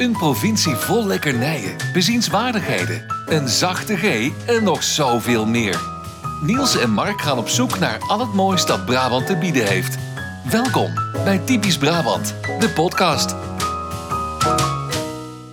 Een 0.00 0.12
provincie 0.12 0.74
vol 0.74 1.06
lekkernijen, 1.06 1.76
bezienswaardigheden, 1.92 3.04
een 3.26 3.48
zachte 3.48 3.96
G 3.96 4.30
en 4.46 4.64
nog 4.64 4.82
zoveel 4.82 5.46
meer. 5.46 5.80
Niels 6.42 6.76
en 6.76 6.90
Mark 6.90 7.20
gaan 7.20 7.38
op 7.38 7.48
zoek 7.48 7.78
naar 7.78 7.98
al 7.98 8.20
het 8.20 8.34
moois 8.34 8.66
dat 8.66 8.84
Brabant 8.84 9.26
te 9.26 9.36
bieden 9.36 9.66
heeft. 9.66 9.98
Welkom 10.50 10.94
bij 11.24 11.38
Typisch 11.38 11.78
Brabant, 11.78 12.34
de 12.58 12.70
podcast. 12.74 13.34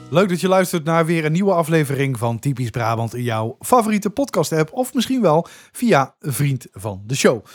Leuk 0.09 0.29
dat 0.29 0.41
je 0.41 0.47
luistert 0.47 0.83
naar 0.83 1.05
weer 1.05 1.25
een 1.25 1.31
nieuwe 1.31 1.53
aflevering 1.53 2.17
van 2.17 2.39
Typisch 2.39 2.69
Brabant 2.69 3.15
in 3.15 3.23
jouw 3.23 3.55
favoriete 3.59 4.09
podcast-app. 4.09 4.73
Of 4.73 4.93
misschien 4.93 5.21
wel 5.21 5.47
via 5.71 6.15
Vriend 6.19 6.67
van 6.71 7.03
de 7.05 7.15
Show. 7.15 7.45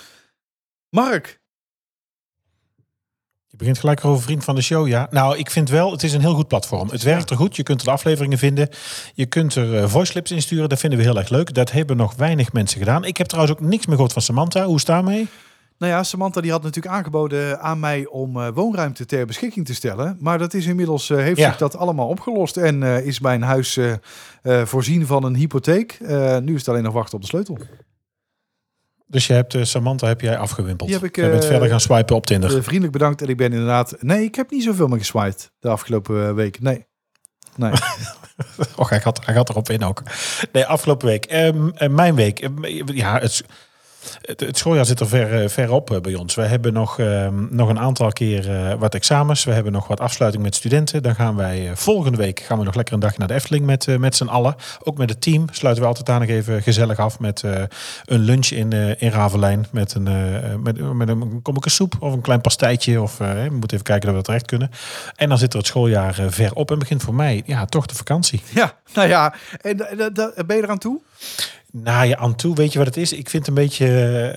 Mark, 0.88 1.41
begint 3.62 3.79
gelijk 3.79 4.04
over 4.04 4.22
vriend 4.22 4.44
van 4.44 4.54
de 4.54 4.60
show, 4.62 4.88
ja. 4.88 5.06
Nou, 5.10 5.38
ik 5.38 5.50
vind 5.50 5.68
wel, 5.68 5.90
het 5.92 6.02
is 6.02 6.12
een 6.12 6.20
heel 6.20 6.34
goed 6.34 6.48
platform. 6.48 6.88
Het 6.90 7.02
werkt 7.02 7.30
er 7.30 7.36
goed. 7.36 7.57
Je 7.57 7.62
kunt 7.62 7.80
er 7.80 7.86
de 7.86 7.93
afleveringen 7.93 8.39
vinden. 8.39 8.68
Je 9.14 9.26
kunt 9.26 9.54
er 9.54 9.76
eh, 9.76 9.89
voice 9.89 10.12
clips 10.12 10.30
insturen. 10.30 10.68
Dat 10.68 10.79
vinden 10.79 10.98
we 10.98 11.04
heel 11.04 11.18
erg 11.18 11.29
leuk. 11.29 11.54
Dat 11.54 11.72
hebben 11.72 11.96
nog 11.96 12.14
weinig 12.14 12.53
mensen 12.53 12.79
gedaan. 12.79 13.04
Ik 13.04 13.17
heb 13.17 13.26
trouwens 13.26 13.56
ook 13.56 13.61
niks 13.68 13.86
meer 13.86 13.94
gehoord 13.94 14.12
van 14.12 14.22
Samantha. 14.22 14.64
Hoe 14.64 14.75
is 14.75 14.80
het 14.80 14.90
daarmee? 14.90 15.29
nou 15.79 15.93
ja, 15.94 16.03
Samantha 16.03 16.40
die 16.40 16.50
had 16.50 16.62
natuurlijk 16.62 16.94
aangeboden 16.94 17.61
aan 17.61 17.80
mij 17.80 18.06
om 18.06 18.40
eh, 18.40 18.48
woonruimte 18.54 19.06
ter 19.06 19.26
beschikking 19.26 19.67
te 19.67 19.75
stellen. 19.75 20.17
Maar 20.20 20.39
dat 20.39 20.54
is 20.54 20.67
inmiddels, 20.67 21.11
eh, 21.11 21.17
heeft 21.18 21.39
Ja. 21.39 21.48
zich 21.48 21.58
dat 21.58 21.76
allemaal 21.76 22.08
opgelost 22.08 22.56
en 22.56 22.82
is 22.82 23.20
mijn 23.20 23.42
huis 23.42 23.79
voorzien 24.42 25.06
van 25.06 25.25
een 25.25 25.34
hypotheek. 25.36 25.98
Nu 26.42 26.53
is 26.54 26.58
het 26.61 26.68
alleen 26.68 26.82
nog 26.82 26.92
wachten 26.94 27.14
op 27.14 27.20
de 27.20 27.26
sleutel. 27.26 27.58
Dus 29.12 29.26
je 29.26 29.32
hebt 29.32 29.54
eh, 29.54 29.62
Samantha 29.64 30.07
heb 30.07 30.21
jij 30.21 30.39
afgewimpeld. 30.39 30.89
Die 30.89 30.98
heb 30.98 31.08
ik, 31.08 31.16
je 31.16 31.29
bent 31.30 31.43
eh, 31.43 31.48
verder 31.48 31.68
gaan 31.68 31.80
swipen 31.80 32.16
op 32.16 32.27
Tinder. 32.27 32.56
Eh, 32.56 32.62
vriendelijk 32.62 32.92
bedankt 32.92 33.22
en 33.22 33.28
ik 33.28 33.36
ben 33.36 33.53
inderdaad... 33.53 33.97
Nee, 34.00 34.25
ik 34.25 34.34
heb 34.34 34.50
niet 34.50 34.62
zoveel 34.62 34.89
meer 34.89 34.98
geswiped 34.98 35.53
de 35.58 35.69
afgelopen 35.69 36.34
week. 36.34 36.61
Nee. 36.61 36.86
Nee. 37.56 37.72
Och, 38.77 38.89
hij 38.89 39.00
gaat, 39.00 39.27
hij 39.27 39.34
gaat 39.34 39.48
erop 39.48 39.70
in 39.70 39.84
ook. 39.84 40.03
Nee, 40.53 40.67
afgelopen 40.67 41.06
week. 41.06 41.25
Ehm, 41.25 41.69
eh, 41.69 41.89
mijn 41.89 42.14
week. 42.14 42.41
Ehm, 42.41 42.92
ja, 42.92 43.19
het, 43.19 43.45
het, 44.22 44.58
schooljaar 44.58 44.86
zit 44.86 45.00
er 45.00 45.08
ver, 45.08 45.42
eh, 45.42 45.48
ver 45.48 45.72
op 45.72 45.91
eh, 45.91 46.00
bij 46.00 46.14
ons. 46.14 46.34
We 46.34 46.42
hebben 46.42 46.72
nog, 46.72 46.98
ehm, 46.98 47.47
nog 47.50 47.69
een 47.69 47.78
aantal 47.78 48.12
keer 48.12 48.50
eh, 48.50 48.78
wat 48.78 48.94
examens. 48.94 49.44
We 49.44 49.53
hebben 49.53 49.72
nog 49.72 49.86
wat 49.86 50.00
afsluiting 50.00 50.42
met 50.42 50.55
studenten. 50.55 51.03
Dan 51.03 51.14
gaan 51.14 51.36
wij 51.36 51.70
volgende 51.75 52.19
week 52.19 52.41
gaan 52.41 52.59
we 52.59 52.64
nog 52.64 52.75
lekker 52.75 52.94
een 52.94 53.00
dagje 53.00 53.19
naar 53.19 53.28
de 53.28 53.34
Efteling 53.34 53.64
met, 53.64 53.98
met 53.98 54.17
z'n 54.17 54.27
allen. 54.27 54.55
Ook 54.83 54.98
met 54.98 55.11
het 55.11 55.20
team 55.20 55.47
sluiten 55.53 55.83
we 55.83 55.89
altijd 55.89 56.06
daar 56.06 56.20
nog 56.20 56.28
even 56.28 56.62
gezellig 56.62 56.98
af 56.98 57.19
met 57.19 57.42
een 58.05 58.20
lunch 58.20 58.47
in, 58.47 58.72
in 58.98 59.11
Ravelijn. 59.11 59.67
Met 59.70 59.94
een, 59.94 60.09
met, 60.62 60.94
met 60.94 61.09
een 61.09 61.42
kommetje 61.42 61.70
soep 61.70 61.94
of 61.98 62.12
een 62.12 62.20
klein 62.20 62.41
pastijtje. 62.41 63.03
Of, 63.03 63.19
we 63.19 63.48
moeten 63.50 63.70
even 63.72 63.83
kijken 63.83 64.06
dat 64.09 64.16
we 64.16 64.22
terecht 64.22 64.47
kunnen. 64.47 64.70
En 65.16 65.28
dan 65.28 65.39
zit 65.39 65.53
er 65.53 65.59
het 65.59 65.66
schooljaar 65.66 66.14
ver 66.28 66.55
op 66.55 66.70
en 66.70 66.78
begint 66.78 67.03
voor 67.03 67.14
mij 67.14 67.42
ja, 67.47 67.64
toch 67.64 67.87
de 67.87 67.94
vakantie. 67.94 68.42
Ja, 68.55 68.72
nou 68.94 69.09
ja. 69.09 69.34
En 69.61 69.77
da- 70.12 70.33
ben 70.47 70.56
je 70.56 70.62
eraan 70.62 70.78
toe? 70.78 71.00
Nou 71.75 72.06
ja, 72.06 72.17
aan 72.17 72.34
toe, 72.34 72.55
weet 72.55 72.73
je 72.73 72.78
wat 72.78 72.87
het 72.87 72.97
is? 72.97 73.12
Ik 73.12 73.28
vind 73.28 73.47
een 73.47 73.55
beetje, 73.55 73.87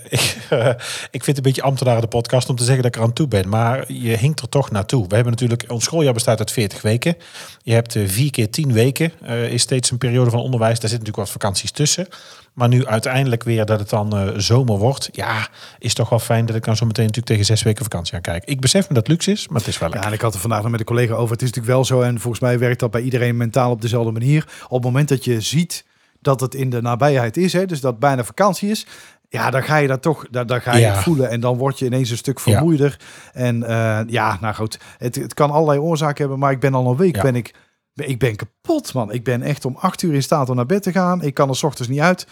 eh, 0.09 0.19
ik, 0.19 0.77
ik 1.11 1.23
vind 1.23 1.37
een 1.37 1.43
beetje 1.43 1.61
ambtenaren 1.61 2.01
de 2.01 2.07
podcast 2.07 2.49
om 2.49 2.55
te 2.55 2.63
zeggen 2.63 2.83
dat 2.83 2.91
ik 2.95 2.97
er 3.01 3.07
aan 3.07 3.13
toe 3.13 3.27
ben. 3.27 3.49
Maar 3.49 3.91
je 3.93 4.17
hinkt 4.17 4.41
er 4.41 4.49
toch 4.49 4.71
naartoe. 4.71 5.07
We 5.07 5.15
hebben 5.15 5.31
natuurlijk, 5.33 5.65
ons 5.67 5.83
schooljaar 5.83 6.13
bestaat 6.13 6.39
uit 6.39 6.51
40 6.51 6.81
weken. 6.81 7.15
Je 7.63 7.73
hebt 7.73 7.95
eh, 7.95 8.03
vier 8.07 8.31
keer 8.31 8.49
10 8.49 8.73
weken, 8.73 9.11
eh, 9.21 9.51
is 9.51 9.61
steeds 9.61 9.91
een 9.91 9.97
periode 9.97 10.29
van 10.29 10.39
onderwijs. 10.39 10.79
Daar 10.79 10.89
zitten 10.89 11.07
natuurlijk 11.07 11.33
wat 11.33 11.41
vakanties 11.41 11.71
tussen. 11.71 12.07
Maar 12.53 12.67
nu 12.67 12.85
uiteindelijk 12.85 13.43
weer 13.43 13.65
dat 13.65 13.79
het 13.79 13.89
dan 13.89 14.33
zomer 14.41 14.77
wordt. 14.77 15.09
Ja, 15.11 15.47
is 15.79 15.93
toch 15.93 16.09
wel 16.09 16.19
fijn 16.19 16.45
dat 16.45 16.55
ik 16.55 16.63
dan 16.63 16.75
zo 16.75 16.85
meteen 16.85 17.05
natuurlijk 17.05 17.31
tegen 17.31 17.45
zes 17.45 17.63
weken 17.63 17.83
vakantie 17.83 18.15
aan 18.15 18.21
kijk. 18.21 18.45
Ik 18.45 18.59
besef 18.59 18.81
me 18.81 18.93
dat 18.93 18.97
het 18.97 19.07
luxe 19.07 19.31
is, 19.31 19.47
maar 19.47 19.59
het 19.59 19.67
is 19.67 19.77
wel 19.77 19.87
Ja, 19.87 19.93
lekker. 19.93 20.11
en 20.11 20.17
ik 20.17 20.23
had 20.23 20.33
er 20.33 20.39
vandaag 20.39 20.61
nog 20.61 20.71
met 20.71 20.79
een 20.79 20.85
collega 20.85 21.13
over. 21.13 21.31
Het 21.31 21.41
is 21.41 21.47
natuurlijk 21.47 21.75
wel 21.75 21.85
zo, 21.85 22.01
en 22.01 22.19
volgens 22.19 22.41
mij 22.41 22.59
werkt 22.59 22.79
dat 22.79 22.91
bij 22.91 23.01
iedereen 23.01 23.37
mentaal 23.37 23.71
op 23.71 23.81
dezelfde 23.81 24.11
manier. 24.11 24.47
Op 24.63 24.71
het 24.71 24.83
moment 24.83 25.09
dat 25.09 25.23
je 25.23 25.41
ziet 25.41 25.85
dat 26.25 26.39
het 26.39 26.55
in 26.55 26.69
de 26.69 26.81
nabijheid 26.81 27.37
is, 27.37 27.53
hè, 27.53 27.65
dus 27.65 27.81
dat 27.81 27.99
bijna 27.99 28.23
vakantie 28.23 28.69
is, 28.69 28.85
ja, 29.29 29.49
dan 29.49 29.63
ga 29.63 29.75
je 29.77 29.87
dat 29.87 30.01
toch, 30.01 30.25
dan, 30.31 30.47
dan 30.47 30.61
ga 30.61 30.73
je 30.75 30.79
Ja. 30.81 30.93
het 30.93 31.03
voelen 31.03 31.29
en 31.29 31.39
dan 31.39 31.57
word 31.57 31.79
je 31.79 31.85
ineens 31.85 32.09
een 32.09 32.17
stuk 32.17 32.39
vermoeider. 32.39 32.99
En 33.33 33.63
eh, 33.63 33.99
ja, 34.07 34.37
nou 34.41 34.55
goed, 34.55 34.79
het, 34.97 35.15
het 35.15 35.33
kan 35.33 35.51
allerlei 35.51 35.79
oorzaken 35.79 36.17
hebben, 36.17 36.39
maar 36.39 36.51
ik 36.51 36.59
ben 36.59 36.73
al 36.73 36.89
een 36.91 36.97
week, 36.97 37.15
Ja. 37.15 37.21
ben 37.21 37.35
ik, 37.35 37.53
ik 37.93 38.19
ben 38.19 38.35
kapot, 38.35 38.93
man. 38.93 39.11
Ik 39.11 39.23
ben 39.23 39.41
echt 39.41 39.65
om 39.65 39.75
acht 39.75 40.01
uur 40.01 40.13
in 40.13 40.23
staat 40.23 40.49
om 40.49 40.55
naar 40.55 40.65
bed 40.65 40.83
te 40.83 40.91
gaan. 40.91 41.21
Ik 41.21 41.33
kan 41.33 41.49
er 41.49 41.55
's 41.55 41.63
ochtends 41.63 41.89
niet 41.91 41.99
uit. 41.99 42.27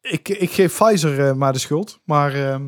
Ik, 0.00 0.28
ik 0.28 0.50
geef 0.50 0.76
Pfizer 0.76 1.26
eh, 1.28 1.32
maar 1.34 1.52
de 1.52 1.58
schuld, 1.58 2.00
maar 2.04 2.34
ehm, 2.34 2.62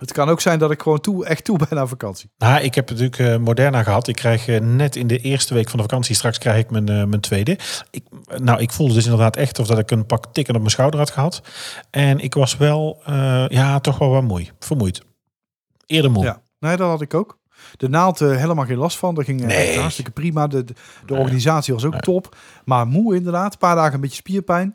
het 0.00 0.12
kan 0.12 0.28
ook 0.28 0.40
zijn 0.40 0.58
dat 0.58 0.70
ik 0.70 0.82
gewoon 0.82 1.00
toe, 1.00 1.26
echt 1.26 1.44
toe 1.44 1.58
ben 1.68 1.78
aan 1.78 1.88
vakantie. 1.88 2.30
Nou, 2.38 2.62
ik 2.62 2.74
heb 2.74 2.90
natuurlijk 2.90 3.18
eh, 3.18 3.36
Moderna 3.36 3.82
gehad. 3.82 4.08
Ik 4.08 4.14
krijg 4.16 4.48
eh, 4.48 4.60
net 4.60 4.96
in 4.96 5.06
de 5.06 5.18
eerste 5.18 5.54
week 5.54 5.68
van 5.68 5.76
de 5.78 5.84
vakantie, 5.84 6.14
straks 6.14 6.38
krijg 6.38 6.58
ik 6.58 6.70
mijn, 6.70 6.88
eh, 6.88 7.04
mijn 7.04 7.20
tweede. 7.20 7.58
Ik, 7.90 8.04
nou, 8.36 8.60
ik 8.60 8.72
voelde 8.72 8.94
dus 8.94 9.04
inderdaad 9.04 9.36
echt 9.36 9.58
of 9.58 9.66
dat 9.66 9.78
ik 9.78 9.90
een 9.90 10.06
pak 10.06 10.26
tikken 10.32 10.54
op 10.54 10.60
mijn 10.60 10.72
schouder 10.72 11.00
had 11.00 11.10
gehad. 11.10 11.42
En 11.90 12.18
ik 12.18 12.34
was 12.34 12.56
wel, 12.56 13.02
ja, 13.48 13.80
toch 13.80 13.98
wel 13.98 14.10
wat 14.10 14.22
moe, 14.22 14.46
vermoeid. 14.58 15.02
Eerder 15.86 16.10
moe. 16.10 16.24
Ja, 16.24 16.40
nee, 16.58 16.76
dat 16.76 16.88
had 16.88 17.00
ik 17.00 17.14
ook. 17.14 17.38
De 17.76 17.88
naald 17.88 18.18
helemaal 18.18 18.64
geen 18.64 18.76
last 18.76 18.98
van. 18.98 19.14
Dat 19.14 19.24
ging 19.24 19.40
Nee. 19.40 19.78
hartstikke 19.78 20.10
prima. 20.10 20.46
De, 20.46 20.64
de, 20.64 20.74
de 21.06 21.14
organisatie 21.14 21.74
was 21.74 21.84
ook 21.84 22.00
top. 22.00 22.36
Maar 22.64 22.86
moe 22.86 23.14
inderdaad. 23.14 23.52
Een 23.52 23.58
paar 23.58 23.74
dagen 23.74 23.94
een 23.94 24.00
beetje 24.00 24.16
spierpijn. 24.16 24.74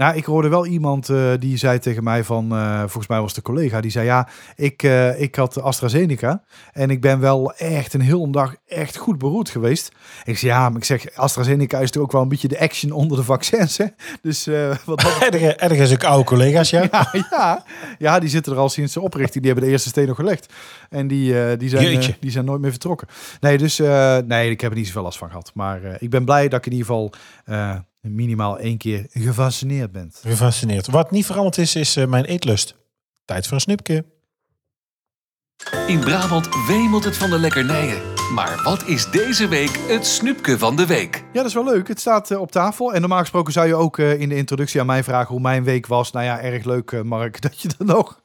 Nou, 0.00 0.16
ik 0.16 0.24
hoorde 0.24 0.48
wel 0.48 0.66
iemand 0.66 1.08
eh, 1.08 1.32
die 1.38 1.56
zei 1.56 1.78
tegen 1.78 2.04
mij 2.04 2.24
van, 2.24 2.52
eh, 2.52 2.78
volgens 2.78 3.06
mij 3.06 3.20
was 3.20 3.34
de 3.34 3.42
collega, 3.42 3.80
die 3.80 3.90
zei 3.90 4.04
ja, 4.04 4.28
ik, 4.56 4.82
eh, 4.82 5.20
ik 5.20 5.34
had 5.34 5.62
AstraZeneca 5.62 6.42
en 6.72 6.90
ik 6.90 7.00
ben 7.00 7.20
wel 7.20 7.52
echt 7.54 7.94
een 7.94 8.00
hele 8.00 8.30
dag 8.30 8.54
echt 8.66 8.96
goed 8.96 9.18
beroerd 9.18 9.48
geweest. 9.48 9.92
Ik 10.24 10.38
zei 10.38 10.52
ja, 10.52 10.68
maar 10.68 10.78
ik 10.78 10.84
zeg 10.84 11.16
AstraZeneca 11.16 11.78
is 11.78 11.90
toch 11.90 12.02
ook 12.02 12.12
wel 12.12 12.22
een 12.22 12.28
beetje 12.28 12.48
de 12.48 12.60
action 12.60 12.92
onder 12.92 13.16
de 13.16 13.24
vaccins, 13.24 13.76
hè? 13.76 13.84
Dus 14.22 14.48
wat 14.84 15.02
Ergens, 15.56 15.92
ook 15.92 16.04
oude 16.04 16.24
collega's, 16.24 16.70
ja. 16.70 16.88
ja, 16.90 17.10
ja. 17.30 17.64
ja, 17.98 18.18
die 18.18 18.28
zitten 18.28 18.52
er 18.52 18.58
al 18.58 18.68
sinds 18.68 18.92
de 18.92 19.00
oprichting. 19.00 19.44
Die 19.44 19.52
hebben 19.52 19.64
de 19.64 19.70
eerste 19.72 19.88
steen 19.88 20.06
nog 20.06 20.16
gelegd. 20.16 20.52
En 20.90 21.06
die, 21.06 21.56
die, 21.56 21.68
zijn, 21.68 22.16
die 22.20 22.30
zijn 22.30 22.44
nooit 22.44 22.60
meer 22.60 22.70
vertrokken. 22.70 23.08
Nee, 23.40 23.58
dus 23.58 23.78
nee, 24.26 24.50
ik 24.50 24.60
heb 24.60 24.70
er 24.70 24.76
niet 24.76 24.86
zoveel 24.86 25.02
last 25.02 25.18
van 25.18 25.28
gehad. 25.28 25.50
Maar 25.54 25.80
ik 25.98 26.10
ben 26.10 26.24
blij 26.24 26.48
dat 26.48 26.58
ik 26.58 26.66
in 26.66 26.72
ieder 26.72 26.86
geval 26.86 27.12
minimaal 28.00 28.58
één 28.58 28.78
keer 28.78 29.06
gevaccineerd 29.10 29.92
ben. 29.92 30.12
Gefascineerd. 30.22 30.86
Wat 30.86 31.10
niet 31.10 31.26
veranderd 31.26 31.58
is, 31.58 31.74
is 31.74 31.96
eh, 31.96 32.06
mijn 32.06 32.24
eetlust. 32.24 32.74
Tijd 33.24 33.44
voor 33.46 33.54
een 33.54 33.60
snipje. 33.60 34.04
In 35.86 36.00
Brabant 36.00 36.48
wemelt 36.66 37.04
het 37.04 37.16
van 37.16 37.30
de 37.30 37.38
lekkernijen. 37.38 38.02
Maar 38.34 38.62
wat 38.62 38.86
is 38.86 39.10
deze 39.10 39.48
week 39.48 39.78
het 39.88 40.06
snoepje 40.06 40.58
van 40.58 40.76
de 40.76 40.86
week? 40.86 41.16
Ja, 41.16 41.32
dat 41.32 41.44
is 41.44 41.54
wel 41.54 41.64
leuk. 41.64 41.88
Het 41.88 42.00
staat 42.00 42.30
eh, 42.30 42.40
op 42.40 42.52
tafel. 42.52 42.94
En 42.94 43.00
normaal 43.00 43.20
gesproken 43.20 43.52
zou 43.52 43.66
je 43.66 43.74
ook 43.74 43.98
eh, 43.98 44.20
in 44.20 44.28
de 44.28 44.36
introductie 44.36 44.80
aan 44.80 44.86
mij 44.86 45.04
vragen 45.04 45.28
hoe 45.28 45.40
mijn 45.40 45.64
week 45.64 45.86
was. 45.86 46.10
Nou 46.10 46.24
ja, 46.24 46.40
erg 46.40 46.64
leuk, 46.64 46.92
eh, 46.92 47.00
Mark, 47.02 47.40
dat 47.42 47.60
je 47.60 47.68
er 47.78 47.84
nog 47.84 48.22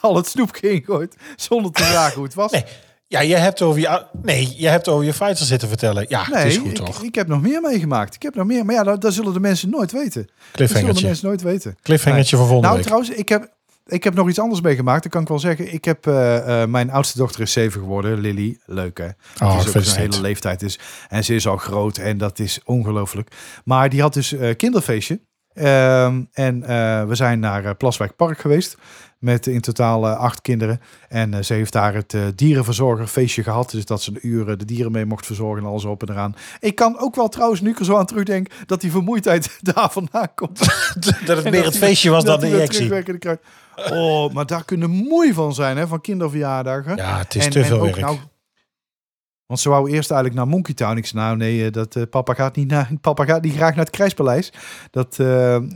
al 0.00 0.16
het 0.16 0.26
snoepje 0.26 0.70
ingooit. 0.70 1.16
Zonder 1.36 1.72
te 1.72 1.82
vragen 1.82 2.14
hoe 2.14 2.24
het 2.24 2.34
was. 2.34 2.50
Nee, 2.50 2.64
ja, 3.08 3.20
je 3.20 3.36
hebt 3.36 3.62
over 3.62 3.80
je, 3.80 4.06
nee, 4.22 4.54
je 4.56 4.68
hebt 4.68 4.88
over 4.88 5.04
je 5.04 5.10
Pfizer 5.10 5.46
zitten 5.46 5.68
vertellen. 5.68 6.04
Ja, 6.08 6.24
het 6.24 6.34
Nee, 6.34 6.46
is 6.46 6.56
goed 6.56 6.66
ik, 6.68 6.74
toch? 6.74 7.02
ik 7.02 7.14
heb 7.14 7.26
nog 7.26 7.40
meer 7.40 7.60
meegemaakt. 7.60 8.14
Ik 8.14 8.22
heb 8.22 8.34
nog 8.34 8.46
meer. 8.46 8.64
Maar 8.64 8.74
ja, 8.74 8.82
dat, 8.82 9.00
dat 9.00 9.12
zullen 9.14 9.32
de 9.32 9.40
mensen 9.40 9.70
nooit 9.70 9.92
weten. 9.92 10.28
Dat 10.52 10.68
zullen 10.68 10.94
de 10.94 11.02
mensen 11.02 11.26
nooit 11.26 11.42
weten. 11.42 11.76
Cliffhangertje 11.82 12.36
volgende 12.36 12.60
Nou, 12.62 12.74
week. 12.74 12.84
trouwens, 12.84 13.10
ik 13.10 13.28
heb, 13.28 13.52
ik 13.86 14.04
heb 14.04 14.14
nog 14.14 14.28
iets 14.28 14.38
anders 14.38 14.60
meegemaakt. 14.60 15.02
Dat 15.02 15.12
kan 15.12 15.22
ik 15.22 15.28
wel 15.28 15.38
zeggen. 15.38 15.72
Ik 15.72 15.84
heb, 15.84 16.06
eh, 16.06 16.62
eh, 16.62 16.68
mijn 16.68 16.90
oudste 16.90 17.18
dochter 17.18 17.40
is 17.40 17.52
zeven 17.52 17.80
geworden. 17.80 18.18
Lily, 18.20 18.58
leuk 18.66 18.98
hè. 18.98 19.08
Oh, 19.46 19.58
Het 19.64 19.74
is 19.74 19.90
ook 19.90 19.96
hele 19.96 20.20
leeftijd 20.20 20.62
is. 20.62 20.78
En 21.08 21.24
ze 21.24 21.34
is 21.34 21.46
al 21.46 21.56
groot 21.56 21.96
en 21.96 22.18
dat 22.18 22.38
is 22.38 22.60
ongelooflijk. 22.64 23.30
Maar 23.64 23.88
die 23.88 24.00
had 24.00 24.14
dus 24.14 24.32
eh 24.32 24.56
kinderfeestje. 24.56 25.20
Ehm, 25.54 26.22
en 26.32 26.60
we 27.08 27.14
zijn 27.14 27.38
naar 27.38 27.74
Plaswijk 27.74 28.16
Park 28.16 28.38
geweest. 28.38 28.76
Met 29.18 29.46
in 29.46 29.60
totaal 29.60 30.06
eh, 30.08 30.16
acht 30.18 30.40
kinderen. 30.40 30.80
En 31.08 31.34
eh, 31.34 31.42
ze 31.42 31.52
heeft 31.52 31.72
daar 31.72 31.94
het 31.94 32.14
eh, 32.14 32.22
dierenverzorger 32.34 33.06
feestje 33.06 33.42
gehad. 33.42 33.70
Dus 33.70 33.84
dat 33.84 34.02
ze 34.02 34.10
een 34.10 34.18
uur 34.28 34.58
de 34.58 34.64
dieren 34.64 34.92
mee 34.92 35.04
mocht 35.06 35.26
verzorgen 35.26 35.62
en 35.64 35.68
alles 35.70 35.84
op 35.84 36.02
en 36.02 36.10
eraan. 36.14 36.34
Ik 36.60 36.74
kan 36.74 36.98
ook 36.98 37.14
wel 37.14 37.28
trouwens, 37.28 37.60
nu 37.60 37.70
ik 37.70 37.78
er 37.78 37.84
zo 37.84 37.96
aan 37.96 38.06
terugdenk, 38.06 38.48
dat 38.66 38.80
die 38.80 38.90
vermoeidheid 38.90 39.58
daar 39.74 39.90
vandaan 39.90 40.34
komt. 40.34 40.58
dat 41.26 41.36
het 41.36 41.50
meer 41.50 41.64
het 41.64 41.76
feestje 41.76 42.10
was 42.10 42.24
dan 42.24 42.40
de 42.40 42.46
injectie. 42.46 42.92
Oh, 43.90 44.32
maar 44.32 44.46
daar 44.46 44.64
kunnen 44.64 44.90
moei 44.90 45.32
van 45.32 45.54
zijn, 45.54 45.76
hè, 45.76 45.86
van 45.86 46.00
kinderverjaardagen. 46.00 46.96
Ja, 46.96 47.18
het 47.18 47.34
is 47.34 47.44
En- 47.44 47.50
te 47.50 47.58
en 47.60 47.66
veel 47.66 47.78
ook 47.80 47.84
werk. 47.84 48.00
nou- 48.00 48.18
want 49.46 49.60
ze 49.60 49.68
wou 49.68 49.90
eerst 49.90 50.10
eigenlijk 50.10 50.40
naar 50.40 50.48
Monkey 50.54 50.74
Town. 50.74 50.96
Ik 50.96 51.06
zei, 51.06 51.22
nou 51.22 51.36
nee, 51.36 51.64
eh, 51.66 51.72
dat, 51.72 51.96
eh, 51.96 52.02
papa, 52.10 52.34
gaat 52.34 52.56
niet 52.56 52.68
naar, 52.68 52.90
papa 53.00 53.24
gaat 53.24 53.42
niet 53.42 53.54
graag 53.54 53.74
naar 53.74 53.84
het 53.84 53.94
Krijspaleis. 53.94 54.52
Dat, 54.90 55.18
eh, 55.18 55.26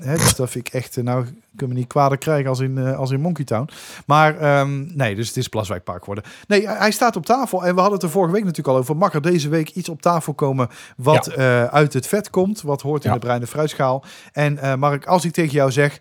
hè, 0.01 0.17
dus 0.17 0.35
dat 0.41 0.51
vind 0.51 0.67
ik 0.67 0.73
echt, 0.75 1.03
nou 1.03 1.25
kunnen 1.57 1.77
we 1.77 1.83
niet 1.83 1.93
kwader 1.93 2.19
krijgen 2.19 2.49
als 2.49 2.61
in, 2.61 2.79
eh, 2.79 2.99
als 2.99 3.11
in 3.11 3.21
Monkey 3.21 3.45
Town. 3.45 3.69
Maar 4.07 4.39
ehm, 4.39 4.97
nee, 4.97 5.15
dus 5.15 5.29
het 5.29 5.37
is 5.37 5.49
Plaswijk 5.49 5.85
Park 5.85 6.05
worden. 6.05 6.25
Nee, 6.47 6.69
hij 6.69 6.91
staat 6.91 7.17
op 7.17 7.27
tafel. 7.27 7.65
En 7.67 7.75
we 7.75 7.81
hadden 7.81 7.93
het 7.99 8.03
er 8.03 8.11
vorige 8.13 8.33
week 8.33 8.43
natuurlijk 8.45 8.69
al 8.69 8.77
over. 8.83 8.97
Mag 8.97 9.15
er 9.15 9.23
deze 9.23 9.49
week 9.49 9.71
iets 9.71 9.89
op 9.89 10.03
tafel 10.03 10.35
komen 10.35 10.69
wat 10.97 11.33
Ja. 11.37 11.71
uit 11.71 11.93
het 11.93 12.07
vet 12.07 12.31
komt? 12.31 12.63
Wat 12.63 12.83
hoort 12.83 13.05
in 13.05 13.09
Ja. 13.09 13.15
de 13.15 13.21
bruine 13.23 13.47
fruitschaal? 13.47 14.05
En 14.33 14.79
Mark, 14.79 15.07
als 15.07 15.25
ik 15.25 15.33
tegen 15.33 15.53
jou 15.53 15.71
zeg, 15.73 16.01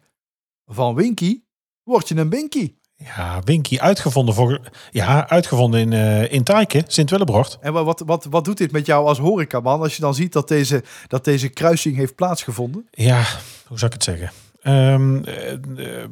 van 0.66 0.96
Winky, 0.96 1.42
word 1.84 2.08
je 2.08 2.16
een 2.16 2.30
Binky. 2.30 2.74
Ja, 3.06 3.42
Winky 3.44 3.78
uitgevonden 3.80 4.36
voor. 4.36 4.60
Ja, 4.92 5.30
uitgevonden 5.30 5.80
in, 5.80 5.94
eh 5.94 6.32
in 6.32 6.44
Taaike, 6.44 6.84
Sint-Willebrocht. 6.88 7.58
En 7.62 7.74
wa- 7.74 7.84
wat, 7.84 8.04
wat, 8.06 8.28
wat 8.30 8.46
doet 8.46 8.58
dit 8.58 8.72
met 8.72 8.86
jou 8.86 9.08
als 9.08 9.18
horecaman 9.18 9.82
als 9.82 9.96
je 9.96 10.02
dan 10.02 10.16
ziet 10.16 10.34
dat 10.34 10.48
deze, 10.48 10.84
dat 11.08 11.24
deze 11.26 11.48
kruising 11.50 11.96
heeft 11.96 12.16
plaatsgevonden? 12.16 12.88
Ja, 12.92 13.24
hoe 13.68 13.78
zou 13.80 13.86
ik 13.86 13.94
het 13.94 14.04
zeggen? 14.04 14.32
Ehm, 14.62 15.24
eh, 15.24 16.04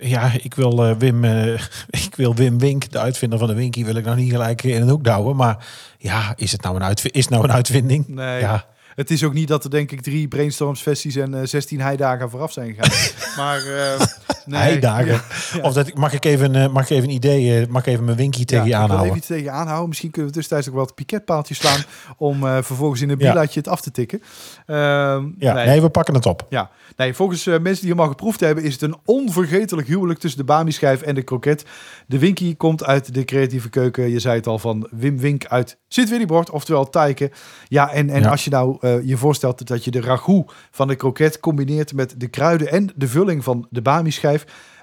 ja, 0.00 0.30
ik 0.42 0.54
wil, 0.54 0.84
eh, 0.84 0.94
Wim, 0.98 1.24
ik 2.06 2.14
wil 2.16 2.34
Wim 2.34 2.58
Wink, 2.58 2.90
de 2.90 2.98
uitvinder 2.98 3.38
van 3.38 3.48
de 3.48 3.54
Winky, 3.54 3.84
wil 3.84 3.94
ik 3.96 4.04
nou 4.04 4.16
niet 4.16 4.30
gelijk 4.30 4.62
in 4.62 4.82
een 4.82 4.88
hoek 4.88 5.04
douwen. 5.04 5.36
Maar 5.36 5.66
ja, 5.98 6.32
is 6.36 6.52
het 6.52 6.62
nou 6.62 6.80
een, 6.82 6.94
is 7.12 7.28
nou 7.28 7.44
een 7.44 7.52
uitvinding? 7.52 8.08
Nee. 8.08 8.40
Ja, 8.40 8.64
Het 8.94 9.10
is 9.10 9.24
ook 9.24 9.32
niet 9.34 9.48
dat 9.48 9.64
er 9.64 9.70
denk 9.70 9.90
ik 9.92 10.00
drie 10.02 10.28
brainstorms 10.28 10.80
sessies 10.82 11.16
en 11.16 11.34
eh 11.34 11.40
16 11.46 11.80
heidagen 11.80 12.30
vooraf 12.30 12.52
zijn 12.52 12.74
gegaan. 12.74 13.12
maar 13.44 13.58
eh 13.66 14.00
nee. 14.46 14.60
heidagen. 14.60 15.06
Ja, 15.06 15.22
ja. 15.54 15.62
Of 15.66 15.72
dat, 15.72 15.94
mag, 15.94 16.12
ik 16.12 16.24
even, 16.24 16.54
eh, 16.54 16.68
mag 16.68 16.82
ik 16.82 16.90
even 16.90 17.08
een 17.08 17.14
idee, 17.14 17.60
eh, 17.60 17.68
mag 17.68 17.86
ik 17.86 17.92
even 17.92 18.04
mijn 18.04 18.16
Winky 18.16 18.44
tegen 18.44 18.66
je 18.66 18.74
aanhouden? 18.74 19.06
even 19.06 19.16
iets 19.16 19.26
tegen 19.26 19.42
je 19.44 19.50
aanhouden. 19.50 19.88
Misschien 19.88 20.10
kunnen 20.10 20.30
we 20.30 20.36
tussentijds 20.36 20.68
ook 20.68 20.74
wat 20.74 20.94
piketpaaltjes 20.94 21.58
slaan 21.58 21.80
om 22.16 22.46
eh, 22.46 22.58
vervolgens 22.62 23.00
in 23.00 23.10
een 23.10 23.18
bilaatje 23.18 23.58
het 23.58 23.68
af 23.68 23.80
te 23.80 23.90
tikken. 23.90 24.22
Ehm, 24.66 25.28
Ja, 25.38 25.54
nee. 25.54 25.66
nee. 25.66 25.80
we 25.80 25.88
pakken 25.88 26.14
het 26.14 26.26
op. 26.26 26.46
Ja, 26.48 26.70
nee, 26.96 27.14
volgens 27.14 27.44
mensen 27.44 27.80
die 27.80 27.90
hem 27.90 28.00
al 28.00 28.08
geproefd 28.08 28.40
hebben, 28.40 28.64
is 28.64 28.72
het 28.72 28.82
een 28.82 28.96
onvergetelijk 29.04 29.88
huwelijk 29.88 30.18
tussen 30.18 30.40
de 30.40 30.46
Bami-schijf 30.46 31.02
en 31.02 31.14
de 31.14 31.22
kroket. 31.22 31.64
De 32.06 32.18
Winky 32.18 32.56
komt 32.56 32.84
uit 32.84 33.14
de 33.14 33.24
creatieve 33.24 33.68
keuken, 33.68 34.10
je 34.10 34.18
zei 34.18 34.36
het 34.36 34.46
al, 34.46 34.58
van 34.58 34.88
Wim 34.90 35.18
Wink 35.18 35.46
uit 35.46 35.78
Sint-Willibord, 35.88 36.50
oftewel 36.50 36.90
Tijken. 36.90 37.30
Ja, 37.68 37.92
en, 37.92 38.10
en 38.10 38.22
Ja. 38.22 38.30
als 38.30 38.44
je 38.44 38.50
nou 38.50 38.76
eh, 38.80 39.02
je 39.02 39.16
voorstelt 39.16 39.66
dat 39.66 39.84
je 39.84 39.90
de 39.90 40.00
ragout 40.00 40.52
van 40.70 40.88
de 40.88 40.94
kroket 40.94 41.40
combineert 41.40 41.92
met 41.94 42.14
de 42.20 42.28
kruiden 42.28 42.70
en 42.70 42.90
de 42.94 43.08
vulling 43.08 43.44
van 43.44 43.66
de 43.70 43.82
Bami-schijf. 43.82 44.31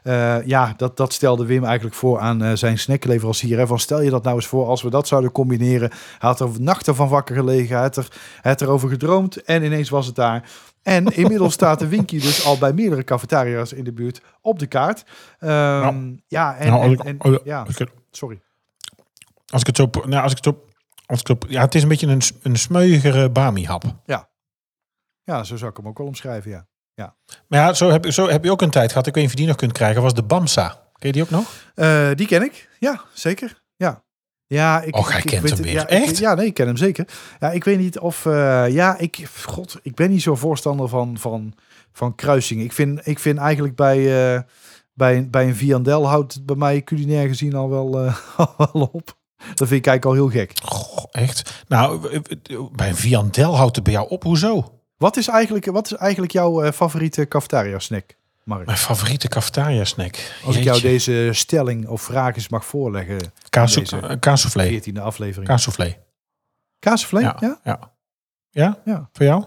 Eh, 0.04 0.46
ja, 0.46 0.74
dat, 0.78 0.98
dat 0.98 1.14
stelde 1.14 1.46
Wim 1.46 1.64
eigenlijk 1.64 1.96
voor 1.96 2.20
aan 2.20 2.44
eh, 2.44 2.52
zijn 2.54 2.78
snackleverancier. 2.80 3.58
Hè, 3.58 3.68
van 3.68 3.80
stel 3.80 4.02
je 4.02 4.10
dat 4.10 4.24
nou 4.24 4.36
eens 4.36 4.48
voor 4.48 4.66
als 4.66 4.82
we 4.82 4.90
dat 4.90 5.08
zouden 5.08 5.32
combineren. 5.32 5.90
Hij 5.90 6.30
had 6.30 6.40
er 6.40 6.50
nachten 6.60 6.96
van 6.96 7.08
wakker 7.10 7.36
gelegen, 7.36 7.74
hij 7.76 7.84
had, 7.84 7.96
er, 7.98 8.08
hij 8.42 8.52
had 8.52 8.62
erover 8.62 8.90
gedroomd 8.90 9.44
en 9.44 9.64
ineens 9.64 9.90
was 9.90 10.06
het 10.06 10.16
daar. 10.16 10.50
En 10.84 11.06
inmiddels 11.06 11.54
staat 11.54 11.80
de 11.80 11.88
Winky 11.88 12.20
dus 12.20 12.46
al 12.46 12.58
bij 12.58 12.74
meerdere 12.74 13.04
cafetaria's 13.04 13.74
in 13.74 13.84
de 13.84 13.94
buurt 13.94 14.22
op 14.42 14.60
de 14.60 14.68
kaart. 14.68 15.04
Ehm, 15.40 16.14
ja, 16.28 16.56
en, 16.58 16.70
Nou, 16.70 16.92
ik- 16.92 17.04
en- 17.04 17.24
oh, 17.24 17.36
ja, 17.44 17.66
het- 17.68 17.90
sorry. 18.12 18.42
Als 19.48 19.62
ik 19.62 19.68
het 19.68 19.76
zo... 19.78 19.90
Nou, 20.06 20.24
als 20.24 20.32
ik 20.32 20.38
het 20.44 20.46
zo... 20.56 20.64
Als 21.06 21.20
ik 21.20 21.28
het, 21.28 21.44
op- 21.44 21.50
ja, 21.50 21.62
het 21.62 21.76
is 21.76 21.82
een 21.84 21.88
beetje 21.88 22.08
een, 22.08 22.22
een 22.42 22.56
smeuigere 22.56 23.30
Bami-hap. 23.30 23.84
Ja, 25.24 25.44
zo 25.44 25.58
zou 25.58 25.72
ik 25.72 25.78
hem 25.78 25.88
ook 25.88 25.98
wel 25.98 26.08
omschrijven, 26.08 26.52
ja. 26.52 26.68
Maar 27.48 27.60
ja, 27.60 27.74
zo 27.74 27.90
heb, 27.92 28.12
zo 28.12 28.28
heb 28.30 28.44
je 28.44 28.52
ook 28.52 28.62
een 28.62 28.70
tijd 28.70 28.90
gehad. 28.92 29.08
Ik 29.08 29.14
weet 29.14 29.24
niet 29.24 29.32
of 29.34 29.40
je 29.40 29.44
die 29.46 29.48
nog 29.48 29.56
kunt 29.62 29.72
krijgen. 29.72 30.02
Was 30.02 30.14
de 30.14 30.24
Bamsa. 30.24 30.68
Ken 30.70 31.08
je 31.08 31.12
die 31.12 31.22
ook 31.22 31.30
nog? 31.30 31.54
Eh, 31.76 32.10
die 32.16 32.28
ken 32.28 32.42
ik, 32.44 32.70
ja, 32.80 33.02
zeker. 33.14 33.62
Ja. 33.76 34.04
Ja, 34.48 34.82
ik, 34.82 34.96
Och, 34.96 35.12
hij 35.12 35.20
ik- 35.20 35.26
kent 35.26 35.42
weet 35.42 35.52
hem 35.52 35.62
weer. 35.62 35.74
Ja, 35.74 35.82
ik- 35.88 35.90
Echt? 36.04 36.18
ja, 36.18 36.34
nee, 36.34 36.46
ik 36.46 36.54
ken 36.54 36.68
hem 36.68 36.78
zeker. 36.78 37.08
Ja, 37.40 37.52
ik 37.52 37.64
weet 37.64 37.78
niet 37.78 38.00
of... 38.00 38.26
eh, 38.26 38.66
ja, 38.70 38.98
ik... 38.98 39.28
God, 39.46 39.80
ik 39.82 39.96
ben 39.96 40.10
niet 40.10 40.22
zo 40.22 40.36
voorstander 40.36 40.88
van, 40.88 41.18
van, 41.18 41.54
van 41.92 42.16
kruisingen. 42.16 42.64
Ik 42.66 42.74
vind, 42.74 43.08
ik 43.08 43.20
vind 43.20 43.38
eigenlijk 43.38 43.76
bij, 43.76 44.34
eh, 44.36 44.42
bij, 44.94 45.30
bij 45.30 45.48
een 45.48 45.56
Viandel 45.56 46.08
houdt 46.08 46.34
het 46.34 46.46
bij 46.46 46.56
mij 46.56 46.82
culinair 46.84 47.28
gezien 47.28 47.56
al 47.56 47.70
wel, 47.70 47.98
al 48.38 48.70
wel 48.74 48.90
op. 48.92 49.18
Dat 49.38 49.68
vind 49.68 49.86
ik 49.86 49.88
eigenlijk 49.88 50.06
al 50.06 50.14
heel 50.14 50.30
gek. 50.30 50.52
Goh, 50.64 51.06
echt? 51.12 51.64
Nou, 51.68 52.10
bij 52.76 52.90
een 52.90 52.96
Viandel 52.96 53.56
houdt 53.56 53.76
het 53.76 53.84
bij 53.86 53.94
jou 53.94 54.10
op. 54.10 54.24
Hoezo? 54.24 54.79
Wat 55.00 55.18
is 55.18 55.28
eigenlijk, 55.28 55.66
wat 55.66 55.86
is 55.86 55.98
eigenlijk 55.98 56.32
jouw 56.32 56.62
eh, 56.62 56.72
favoriete 56.72 57.28
cafetaria 57.28 57.80
snack, 57.80 58.16
Mark? 58.44 58.66
Mijn 58.66 58.78
favoriete 58.78 59.28
cafetaria 59.28 59.84
snack. 59.86 60.16
Als 60.46 60.56
ik 60.56 60.64
jou 60.64 60.82
deze 60.82 61.30
stelling 61.34 61.88
of 61.88 62.02
vraag 62.02 62.36
eens 62.36 62.50
mag 62.50 62.66
voorleggen. 62.66 63.18
Kaas, 63.50 63.76
eh, 63.76 64.12
kaassoufflé. 64.20 64.68
14e 64.70 65.02
aflevering. 65.02 65.48
Kaassoufflé. 65.48 65.98
Kaassoufflé? 66.80 67.20
Ja. 67.20 67.38
Ja. 67.40 67.60
Ja. 67.64 67.92
ja. 68.50 68.80
Ja. 68.86 69.10
Voor 69.14 69.26
jou? 69.26 69.46